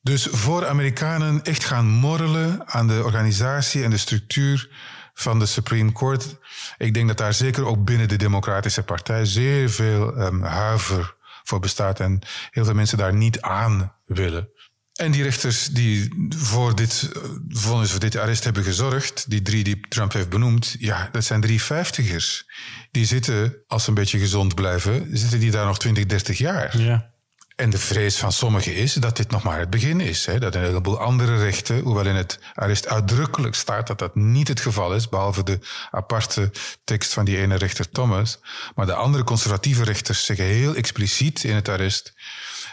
Dus 0.00 0.26
voor 0.30 0.66
Amerikanen 0.66 1.42
echt 1.42 1.64
gaan 1.64 1.86
morrelen 1.86 2.68
aan 2.68 2.88
de 2.88 3.02
organisatie 3.04 3.82
en 3.82 3.90
de 3.90 3.96
structuur 3.96 4.68
van 5.14 5.38
de 5.38 5.46
Supreme 5.46 5.92
Court. 5.92 6.36
Ik 6.78 6.94
denk 6.94 7.08
dat 7.08 7.16
daar 7.16 7.34
zeker 7.34 7.66
ook 7.66 7.84
binnen 7.84 8.08
de 8.08 8.16
Democratische 8.16 8.82
Partij 8.82 9.24
zeer 9.24 9.70
veel 9.70 10.20
um, 10.20 10.42
huiver 10.42 11.14
voor 11.44 11.60
bestaat 11.60 12.00
en 12.00 12.20
heel 12.50 12.64
veel 12.64 12.74
mensen 12.74 12.98
daar 12.98 13.14
niet 13.14 13.40
aan 13.40 13.94
willen. 14.04 14.48
En 14.94 15.10
die 15.10 15.22
rechters 15.22 15.66
die 15.66 16.26
voor 16.28 16.76
dit 16.76 17.10
vonnis, 17.48 17.90
voor 17.90 18.00
dit 18.00 18.16
arrest 18.16 18.44
hebben 18.44 18.62
gezorgd, 18.62 19.30
die 19.30 19.42
drie 19.42 19.64
die 19.64 19.80
Trump 19.88 20.12
heeft 20.12 20.28
benoemd, 20.28 20.76
ja, 20.78 21.08
dat 21.12 21.24
zijn 21.24 21.40
drie 21.40 21.62
vijftigers. 21.62 22.46
Die 22.90 23.04
zitten, 23.04 23.56
als 23.66 23.82
ze 23.82 23.88
een 23.88 23.94
beetje 23.94 24.18
gezond 24.18 24.54
blijven, 24.54 25.08
zitten 25.12 25.40
die 25.40 25.50
daar 25.50 25.66
nog 25.66 25.78
20, 25.78 26.06
30 26.06 26.38
jaar. 26.38 26.78
Ja. 26.78 27.13
En 27.56 27.70
de 27.70 27.78
vrees 27.78 28.16
van 28.16 28.32
sommigen 28.32 28.74
is 28.74 28.94
dat 28.94 29.16
dit 29.16 29.30
nog 29.30 29.42
maar 29.42 29.58
het 29.58 29.70
begin 29.70 30.00
is. 30.00 30.26
Hè? 30.26 30.38
Dat 30.38 30.54
een 30.54 30.62
heleboel 30.62 31.00
andere 31.00 31.36
rechten, 31.36 31.80
hoewel 31.80 32.06
in 32.06 32.14
het 32.14 32.38
arrest 32.54 32.88
uitdrukkelijk 32.88 33.54
staat 33.54 33.86
dat 33.86 33.98
dat 33.98 34.14
niet 34.14 34.48
het 34.48 34.60
geval 34.60 34.94
is, 34.94 35.08
behalve 35.08 35.42
de 35.42 35.58
aparte 35.90 36.50
tekst 36.84 37.12
van 37.12 37.24
die 37.24 37.38
ene 37.38 37.54
rechter 37.54 37.90
Thomas. 37.90 38.38
Maar 38.74 38.86
de 38.86 38.94
andere 38.94 39.24
conservatieve 39.24 39.84
rechters 39.84 40.24
zeggen 40.24 40.44
heel 40.44 40.74
expliciet 40.74 41.44
in 41.44 41.54
het 41.54 41.68
arrest, 41.68 42.14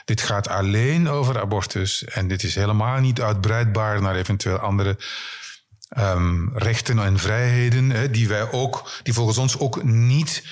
dit 0.05 0.21
gaat 0.21 0.47
alleen 0.47 1.09
over 1.09 1.39
abortus 1.39 2.03
en 2.03 2.27
dit 2.27 2.43
is 2.43 2.55
helemaal 2.55 2.99
niet 2.99 3.21
uitbreidbaar 3.21 4.01
naar 4.01 4.15
eventueel 4.15 4.57
andere 4.57 4.97
um, 5.97 6.51
rechten 6.57 6.99
en 6.99 7.19
vrijheden, 7.19 7.89
hè, 7.89 8.11
die 8.11 8.27
wij 8.27 8.51
ook, 8.51 8.91
die 9.03 9.13
volgens 9.13 9.37
ons 9.37 9.59
ook 9.59 9.83
niet 9.83 10.43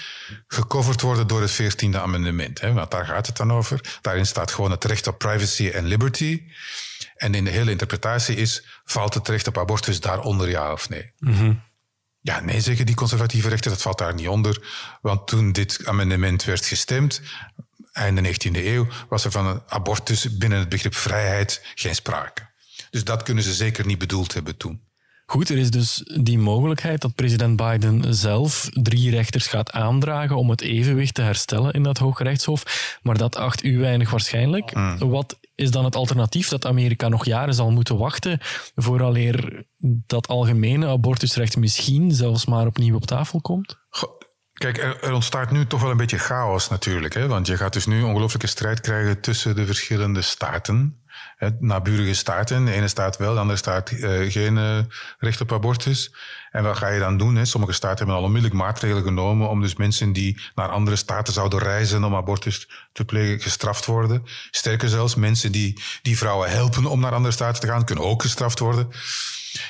gecoverd 0.47 1.01
worden 1.01 1.27
door 1.27 1.41
het 1.41 1.61
14e 1.61 1.95
amendement. 1.95 2.61
Hè, 2.61 2.73
want 2.73 2.91
daar 2.91 3.05
gaat 3.05 3.27
het 3.27 3.37
dan 3.37 3.51
over. 3.51 3.97
Daarin 4.01 4.25
staat 4.25 4.51
gewoon 4.51 4.71
het 4.71 4.83
recht 4.83 5.07
op 5.07 5.17
privacy 5.17 5.69
en 5.69 5.85
liberty. 5.85 6.43
En 7.15 7.35
in 7.35 7.43
de 7.43 7.51
hele 7.51 7.71
interpretatie 7.71 8.35
is, 8.35 8.81
valt 8.83 9.13
het 9.13 9.27
recht 9.27 9.47
op 9.47 9.57
abortus 9.57 9.99
daaronder 9.99 10.49
ja 10.49 10.71
of 10.71 10.89
nee? 10.89 11.11
Mm 11.17 11.33
-hmm. 11.33 11.67
Ja, 12.21 12.39
nee, 12.39 12.61
zeggen 12.61 12.85
die 12.85 12.95
conservatieve 12.95 13.49
rechten, 13.49 13.71
dat 13.71 13.81
valt 13.81 13.97
daar 13.97 14.13
niet 14.13 14.27
onder. 14.27 14.67
Want 15.01 15.27
toen 15.27 15.51
dit 15.51 15.85
amendement 15.85 16.43
werd 16.43 16.65
gestemd, 16.65 17.21
einde 17.91 18.33
19e 18.33 18.51
eeuw, 18.51 18.87
was 19.09 19.25
er 19.25 19.31
van 19.31 19.45
een 19.45 19.61
abortus 19.67 20.37
binnen 20.37 20.59
het 20.59 20.69
begrip 20.69 20.95
vrijheid 20.95 21.61
geen 21.75 21.95
sprake. 21.95 22.49
Dus 22.89 23.03
dat 23.03 23.23
kunnen 23.23 23.43
ze 23.43 23.53
zeker 23.53 23.85
niet 23.85 23.97
bedoeld 23.97 24.33
hebben 24.33 24.57
toen. 24.57 24.88
Goed, 25.29 25.49
er 25.49 25.57
is 25.57 25.71
dus 25.71 26.03
die 26.21 26.37
mogelijkheid 26.37 27.01
dat 27.01 27.15
president 27.15 27.55
Biden 27.55 28.15
zelf 28.15 28.69
drie 28.73 29.11
rechters 29.11 29.47
gaat 29.47 29.71
aandragen 29.71 30.35
om 30.35 30.49
het 30.49 30.61
evenwicht 30.61 31.13
te 31.13 31.21
herstellen 31.21 31.73
in 31.73 31.83
dat 31.83 31.97
Hooggerechtshof. 31.97 32.97
Maar 33.01 33.17
dat 33.17 33.35
acht 33.35 33.63
u 33.63 33.79
weinig 33.79 34.09
waarschijnlijk. 34.09 34.71
Hmm. 34.71 34.97
Wat 34.97 35.39
is 35.55 35.71
dan 35.71 35.85
het 35.85 35.95
alternatief 35.95 36.47
dat 36.47 36.65
Amerika 36.65 37.07
nog 37.07 37.25
jaren 37.25 37.53
zal 37.53 37.71
moeten 37.71 37.97
wachten 37.97 38.39
vooraleer 38.75 39.65
dat 40.07 40.27
algemene 40.27 40.87
abortusrecht 40.87 41.57
misschien 41.57 42.11
zelfs 42.11 42.45
maar 42.45 42.67
opnieuw 42.67 42.95
op 42.95 43.05
tafel 43.05 43.41
komt? 43.41 43.77
Kijk, 44.53 44.77
er, 44.77 45.03
er, 45.03 45.13
ontstaat 45.13 45.51
nu 45.51 45.67
toch 45.67 45.81
wel 45.81 45.91
een 45.91 45.97
beetje 45.97 46.17
chaos 46.17 46.69
natuurlijk. 46.69 47.13
Hè? 47.13 47.27
Want 47.27 47.47
je 47.47 47.57
gaat 47.57 47.73
dus 47.73 47.85
nu 47.85 47.97
een 47.97 48.05
ongelooflijke 48.05 48.47
strijd 48.47 48.81
krijgen 48.81 49.21
tussen 49.21 49.55
de 49.55 49.65
verschillende 49.65 50.21
staten. 50.21 50.98
Naburige 51.59 52.13
staten. 52.13 52.65
De 52.65 52.71
ene 52.71 52.87
staat 52.87 53.17
wel, 53.17 53.33
de 53.33 53.39
andere 53.39 53.57
staat 53.57 53.91
uh, 53.91 54.31
geen 54.31 54.57
uh, 54.57 54.77
recht 55.19 55.41
op 55.41 55.53
abortus. 55.53 56.13
En 56.51 56.63
wat 56.63 56.77
ga 56.77 56.87
je 56.87 56.99
dan 56.99 57.17
doen? 57.17 57.35
Hè? 57.35 57.45
Sommige 57.45 57.73
staten 57.73 57.97
hebben 57.97 58.15
al 58.15 58.23
onmiddellijk 58.23 58.61
maatregelen 58.61 59.03
genomen 59.03 59.49
om 59.49 59.61
dus 59.61 59.75
mensen 59.75 60.13
die 60.13 60.41
naar 60.55 60.69
andere 60.69 60.95
staten 60.95 61.33
zouden 61.33 61.59
reizen 61.59 62.03
om 62.03 62.15
abortus 62.15 62.69
te 62.91 63.05
plegen 63.05 63.39
gestraft 63.39 63.85
worden. 63.85 64.23
Sterker 64.51 64.89
zelfs, 64.89 65.15
mensen 65.15 65.51
die 65.51 65.81
die 66.01 66.17
vrouwen 66.17 66.49
helpen 66.49 66.85
om 66.85 66.99
naar 66.99 67.13
andere 67.13 67.33
staten 67.33 67.61
te 67.61 67.67
gaan, 67.67 67.85
kunnen 67.85 68.05
ook 68.05 68.21
gestraft 68.21 68.59
worden. 68.59 68.87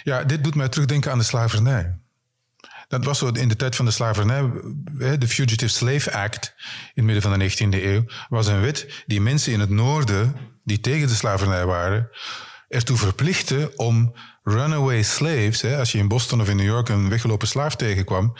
Ja, 0.03 0.23
dit 0.23 0.43
doet 0.43 0.55
mij 0.55 0.69
terugdenken 0.69 1.11
aan 1.11 1.17
de 1.17 1.23
slavernij. 1.23 1.97
Dat 2.89 3.05
was 3.05 3.17
zo 3.17 3.27
in 3.27 3.47
de 3.47 3.55
tijd 3.55 3.75
van 3.75 3.85
de 3.85 3.91
slavernij. 3.91 4.51
De 5.17 5.27
Fugitive 5.27 5.71
Slave 5.71 6.13
Act 6.13 6.53
in 6.57 6.91
het 6.93 7.05
midden 7.05 7.21
van 7.21 7.39
de 7.39 7.49
19e 7.49 7.83
eeuw 7.83 8.03
was 8.29 8.47
een 8.47 8.61
wet 8.61 9.03
die 9.05 9.21
mensen 9.21 9.53
in 9.53 9.59
het 9.59 9.69
noorden 9.69 10.35
die 10.63 10.79
tegen 10.79 11.07
de 11.07 11.13
slavernij 11.13 11.65
waren, 11.65 12.09
ertoe 12.67 12.97
verplichtte 12.97 13.71
om 13.75 14.15
runaway 14.43 15.01
slaves, 15.03 15.61
hè, 15.61 15.77
als 15.77 15.91
je 15.91 15.97
in 15.97 16.07
Boston 16.07 16.41
of 16.41 16.49
in 16.49 16.55
New 16.55 16.65
York 16.65 16.89
een 16.89 17.09
weggelopen 17.09 17.47
slaaf 17.47 17.75
tegenkwam, 17.75 18.33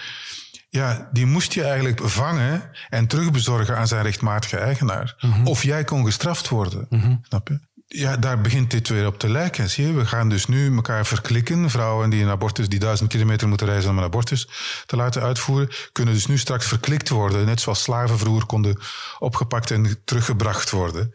ja, 0.69 1.09
die 1.11 1.25
moest 1.25 1.53
je 1.53 1.63
eigenlijk 1.63 2.01
vangen 2.03 2.69
en 2.89 3.07
terugbezorgen 3.07 3.77
aan 3.77 3.87
zijn 3.87 4.03
rechtmatige 4.03 4.57
eigenaar. 4.57 5.15
Mhm. 5.17 5.27
Mm 5.27 5.33
-hmm. 5.33 5.47
Of 5.47 5.63
jij 5.63 5.83
kon 5.83 6.05
gestraft 6.05 6.49
worden. 6.49 6.85
Mm 6.89 6.99
-hmm. 6.99 7.19
Snap 7.21 7.47
je? 7.47 7.59
Ja, 7.91 8.17
daar 8.17 8.41
begint 8.41 8.71
dit 8.71 8.87
weer 8.89 9.07
op 9.07 9.19
te 9.19 9.29
lijken. 9.29 9.69
Zie 9.69 9.85
je? 9.87 9.93
We 9.93 10.05
gaan 10.05 10.29
dus 10.29 10.45
nu 10.45 10.75
elkaar 10.75 11.05
verklikken. 11.05 11.69
Vrouwen 11.69 12.09
die 12.09 12.23
een 12.23 12.29
abortus, 12.29 12.69
die 12.69 12.79
duizend 12.79 13.09
kilometer 13.09 13.47
moeten 13.47 13.67
reizen 13.67 13.89
om 13.89 13.97
een 13.97 14.03
abortus 14.03 14.47
te 14.85 14.95
laten 14.95 15.21
uitvoeren, 15.21 15.69
kunnen 15.91 16.13
dus 16.13 16.25
nu 16.25 16.37
straks 16.37 16.67
verklikt 16.67 17.09
worden. 17.09 17.45
Net 17.45 17.61
zoals 17.61 17.81
slaven 17.81 18.19
vroeger 18.19 18.45
konden 18.45 18.79
opgepakt 19.19 19.71
en 19.71 20.01
teruggebracht 20.05 20.69
worden. 20.69 21.13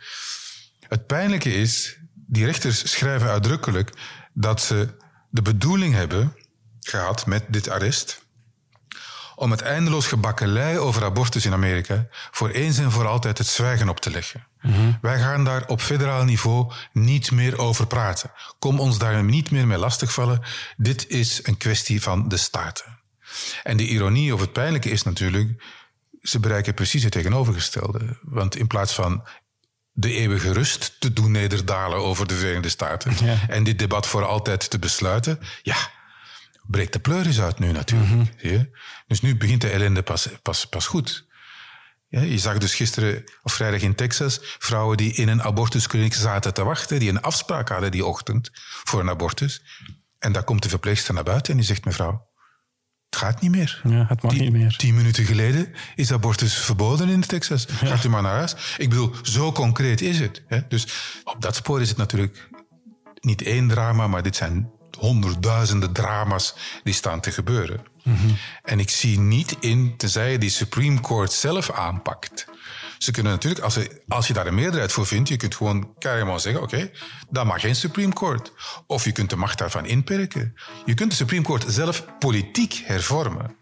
Het 0.81 1.07
pijnlijke 1.07 1.55
is, 1.55 1.99
die 2.15 2.45
rechters 2.45 2.91
schrijven 2.91 3.29
uitdrukkelijk 3.29 3.91
dat 4.33 4.61
ze 4.63 4.89
de 5.31 5.43
bedoeling 5.43 5.95
hebben 5.95 6.37
gehad 6.81 7.27
met 7.27 7.45
dit 7.49 7.69
arrest 7.69 8.24
om 9.45 9.51
het 9.51 9.61
eindeloos 9.61 10.07
gebakkelei 10.07 10.79
over 10.79 11.05
abortus 11.05 11.47
in 11.47 11.53
Amerika 11.53 12.07
voor 12.31 12.49
eens 12.49 12.79
en 12.79 12.91
voor 12.91 13.07
altijd 13.07 13.39
het 13.39 13.47
zwijgen 13.47 13.89
op 13.89 14.01
te 14.01 14.11
leggen. 14.11 14.47
Mhm. 14.61 14.73
Mm 14.73 14.79
-hmm. 14.79 14.99
Wij 15.01 15.19
gaan 15.19 15.45
daar 15.45 15.67
op 15.67 15.81
federaal 15.81 16.25
niveau 16.25 16.73
niet 16.93 17.31
meer 17.31 17.59
over 17.59 17.87
praten. 17.87 18.31
Kom 18.59 18.81
ons 18.81 18.99
daar 18.99 19.25
niet 19.25 19.51
meer 19.51 19.67
mee 19.67 19.79
lastigvallen. 19.79 20.41
Dit 20.77 21.09
is 21.09 21.41
een 21.43 21.57
kwestie 21.57 22.03
van 22.03 22.29
de 22.29 22.37
staten. 22.37 22.99
En 23.63 23.77
de 23.77 23.87
ironie 23.87 24.35
of 24.35 24.41
het 24.41 24.53
pijnlijke 24.53 24.91
is 24.91 25.03
natuurlijk, 25.03 25.63
ze 26.23 26.41
bereiken 26.41 26.75
precies 26.75 27.03
het 27.03 27.13
tegenovergestelde. 27.13 28.19
Want 28.23 28.57
in 28.57 28.67
plaats 28.67 28.95
van 28.95 29.25
de 29.93 30.13
eeuwige 30.13 30.53
rust 30.53 30.97
te 30.99 31.13
doen 31.13 31.31
nederdalen 31.31 31.99
over 31.99 32.27
de 32.27 32.35
Verenigde 32.35 32.69
Staten 32.69 33.13
ja. 33.25 33.49
en 33.49 33.65
dit 33.65 33.79
debat 33.79 34.07
voor 34.07 34.25
altijd 34.25 34.71
te 34.71 34.79
besluiten, 34.79 35.39
ja, 35.63 35.77
breekt 36.67 36.93
de 36.93 36.99
pleuris 36.99 37.41
uit 37.41 37.59
nu 37.59 37.73
natuurlijk. 37.73 38.33
Zie 38.37 38.51
je? 38.51 38.71
Dus 39.07 39.21
nu 39.21 39.37
begint 39.37 39.61
de 39.61 39.71
ellende 39.71 40.03
pas, 40.03 40.29
pas, 40.43 40.65
pas 40.65 40.87
goed. 40.87 41.27
Ja, 42.09 42.21
je 42.21 42.39
zag 42.39 42.59
dus 42.59 42.75
gisteren 42.75 43.25
of 43.43 43.53
vrijdag 43.53 43.81
in 43.81 43.95
Texas 43.95 44.39
vrouwen 44.59 44.97
die 44.97 45.13
in 45.13 45.29
een 45.29 45.43
abortuskliniek 45.43 46.15
zaten 46.15 46.55
te 46.55 46.65
wachten, 46.65 46.99
die 46.99 47.09
een 47.09 47.23
afspraak 47.23 47.69
hadden 47.69 47.91
die 47.91 48.05
ochtend 48.05 48.51
voor 48.85 49.01
een 49.01 49.09
abortus. 49.09 49.63
En 50.19 50.33
daar 50.33 50.45
komt 50.45 50.63
de 50.63 50.69
verpleegster 50.69 51.15
naar 51.15 51.25
buiten 51.25 51.53
en 51.53 51.59
die 51.59 51.67
zegt, 51.67 51.85
mevrouw, 51.85 52.29
het 53.11 53.23
gaat 53.23 53.41
niet 53.41 53.51
meer. 53.51 53.81
Ja, 53.85 54.05
het 54.09 54.23
mag 54.23 54.33
niet 54.33 54.53
meer. 54.53 54.77
Tien 54.77 54.95
minuten 54.95 55.25
geleden 55.25 55.73
is 55.95 56.13
abortus 56.13 56.59
verboden 56.59 57.09
in 57.09 57.21
Texas. 57.21 57.67
Gaat 57.69 58.05
u 58.05 58.09
maar 58.09 58.23
naar 58.23 58.37
huis. 58.37 58.77
Ik 58.79 58.89
bedoel, 58.89 59.15
zo 59.23 59.53
concreet 59.53 60.01
is 60.01 60.19
het. 60.19 60.43
Hè? 60.47 60.61
Dus 60.69 60.87
op 61.25 61.41
dat 61.41 61.57
spoor 61.57 61.81
is 61.81 61.89
het 61.89 61.97
natuurlijk 61.97 62.49
niet 63.21 63.43
één 63.43 63.69
drama, 63.69 64.07
maar 64.07 64.23
dit 64.23 64.37
zijn 64.37 64.71
honderdduizenden 64.95 65.93
drama's 65.93 66.55
die 66.83 66.95
staan 66.95 67.21
te 67.21 67.31
gebeuren. 67.31 67.81
En 68.63 68.81
ik 68.81 68.91
zie 68.91 69.19
niet 69.19 69.57
in, 69.61 69.97
tenzij 69.97 70.33
je 70.33 70.39
die 70.39 70.51
Supreme 70.51 71.01
Court 71.01 71.33
zelf 71.33 71.71
aanpakt. 71.71 72.47
Ze 72.99 73.11
kunnen 73.11 73.33
natuurlijk, 73.33 73.65
als 73.65 73.75
je, 73.75 74.03
als 74.09 74.27
je 74.27 74.33
daar 74.33 74.47
een 74.47 74.55
meerderheid 74.55 74.93
voor 74.93 75.07
vindt, 75.07 75.29
je 75.29 75.37
kunt 75.37 75.55
gewoon 75.55 75.95
carrément 75.99 76.41
zeggen, 76.41 76.63
oké, 76.63 76.75
okay, 76.75 76.93
dat 77.31 77.45
mag 77.45 77.61
geen 77.61 77.77
Supreme 77.77 78.13
Court. 78.13 78.53
Of 78.87 79.05
je 79.05 79.13
kunt 79.13 79.31
de 79.31 79.37
macht 79.37 79.59
daarvan 79.59 79.87
inperken. 79.87 80.55
Je 80.85 80.95
kunt 80.95 81.11
de 81.11 81.17
Supreme 81.17 81.45
Court 81.45 81.65
zelf 81.69 82.05
politiek 82.19 82.83
hervormen. 82.85 83.57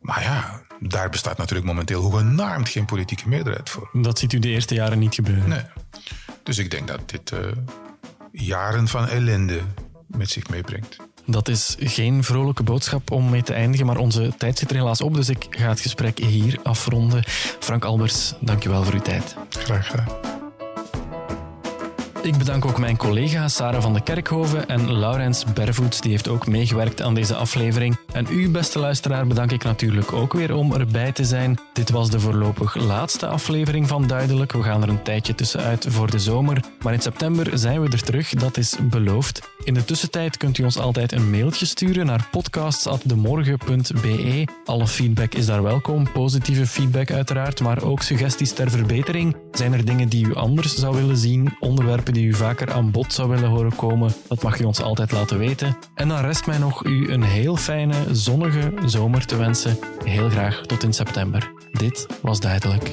Maar 0.00 0.22
ja, 0.22 0.62
daar 0.80 1.10
bestaat 1.10 1.38
natuurlijk 1.38 1.66
momenteel 1.66 2.00
hoegenaamd 2.00 2.68
geen 2.68 2.84
politieke 2.84 3.28
meerderheid 3.28 3.70
voor. 3.70 3.90
Dat 3.92 4.18
ziet 4.18 4.32
u 4.32 4.38
de 4.38 4.48
eerste 4.48 4.74
jaren 4.74 4.98
niet 4.98 5.14
gebeuren. 5.14 5.48
Nee. 5.48 5.64
Dus 6.42 6.58
ik 6.58 6.70
denk 6.70 6.88
dat 6.88 7.10
dit 7.10 7.30
uh, 7.30 7.38
jaren 8.32 8.88
van 8.88 9.08
ellende 9.08 9.60
met 10.08 10.30
zich 10.30 10.48
meebrengt. 10.48 10.96
Dat 11.26 11.48
is 11.48 11.76
geen 11.78 12.24
vrolijke 12.24 12.62
boodschap 12.62 13.10
om 13.10 13.30
mee 13.30 13.42
te 13.42 13.52
eindigen, 13.52 13.86
maar 13.86 13.96
onze 13.96 14.32
tijd 14.38 14.58
zit 14.58 14.70
er 14.70 14.76
helaas 14.76 15.00
op, 15.00 15.14
dus 15.14 15.28
ik 15.28 15.46
ga 15.50 15.68
het 15.68 15.80
gesprek 15.80 16.18
hier 16.18 16.58
afronden. 16.62 17.22
Frank 17.58 17.84
Albers, 17.84 18.34
dankjewel 18.40 18.84
voor 18.84 18.94
uw 18.94 19.00
tijd. 19.00 19.36
Graag 19.48 19.90
gedaan. 19.90 20.36
Ik 22.22 22.36
bedank 22.36 22.64
ook 22.64 22.78
mijn 22.78 22.96
collega 22.96 23.48
Sarah 23.48 23.82
van 23.82 23.94
de 23.94 24.02
Kerkhoven 24.02 24.68
en 24.68 24.92
Laurens 24.92 25.44
Bervoets, 25.44 26.00
die 26.00 26.10
heeft 26.10 26.28
ook 26.28 26.46
meegewerkt 26.46 27.02
aan 27.02 27.14
deze 27.14 27.34
aflevering. 27.34 27.96
En 28.12 28.26
u, 28.30 28.50
beste 28.50 28.78
luisteraar, 28.78 29.26
bedank 29.26 29.52
ik 29.52 29.64
natuurlijk 29.64 30.12
ook 30.12 30.32
weer 30.32 30.54
om 30.54 30.72
erbij 30.72 31.12
te 31.12 31.24
zijn. 31.24 31.58
Dit 31.72 31.90
was 31.90 32.10
de 32.10 32.20
voorlopig 32.20 32.74
laatste 32.74 33.26
aflevering 33.26 33.88
van 33.88 34.06
Duidelijk. 34.06 34.52
We 34.52 34.62
gaan 34.62 34.82
er 34.82 34.88
een 34.88 35.02
tijdje 35.02 35.34
tussenuit 35.34 35.86
voor 35.88 36.10
de 36.10 36.18
zomer. 36.18 36.62
Maar 36.82 36.92
in 36.92 37.00
september 37.00 37.58
zijn 37.58 37.82
we 37.82 37.88
er 37.88 38.02
terug, 38.02 38.30
dat 38.30 38.56
is 38.56 38.76
beloofd. 38.82 39.48
In 39.68 39.74
de 39.74 39.84
tussentijd 39.84 40.36
kunt 40.36 40.58
u 40.58 40.64
ons 40.64 40.78
altijd 40.78 41.12
een 41.12 41.30
mailtje 41.30 41.66
sturen 41.66 42.06
naar 42.06 42.28
podcasts.demorgen.be. 42.30 44.46
Alle 44.64 44.86
feedback 44.86 45.34
is 45.34 45.46
daar 45.46 45.62
welkom, 45.62 46.12
positieve 46.12 46.66
feedback 46.66 47.10
uiteraard, 47.10 47.60
maar 47.60 47.82
ook 47.82 48.02
suggesties 48.02 48.52
ter 48.52 48.70
verbetering. 48.70 49.36
Zijn 49.52 49.72
er 49.72 49.84
dingen 49.84 50.08
die 50.08 50.26
u 50.26 50.34
anders 50.34 50.74
zou 50.74 50.96
willen 50.96 51.16
zien, 51.16 51.56
onderwerpen 51.60 52.12
die 52.12 52.26
u 52.26 52.34
vaker 52.34 52.72
aan 52.72 52.90
bod 52.90 53.12
zou 53.12 53.28
willen 53.28 53.48
horen 53.48 53.76
komen? 53.76 54.12
Dat 54.28 54.42
mag 54.42 54.60
u 54.60 54.64
ons 54.64 54.82
altijd 54.82 55.12
laten 55.12 55.38
weten. 55.38 55.76
En 55.94 56.08
dan 56.08 56.20
rest 56.20 56.46
mij 56.46 56.58
nog 56.58 56.84
u 56.84 57.12
een 57.12 57.22
heel 57.22 57.56
fijne, 57.56 57.94
zonnige 58.12 58.72
zomer 58.84 59.26
te 59.26 59.36
wensen. 59.36 59.78
Heel 60.04 60.28
graag 60.28 60.66
tot 60.66 60.82
in 60.82 60.92
september. 60.92 61.52
Dit 61.72 62.06
was 62.22 62.40
duidelijk. 62.40 62.92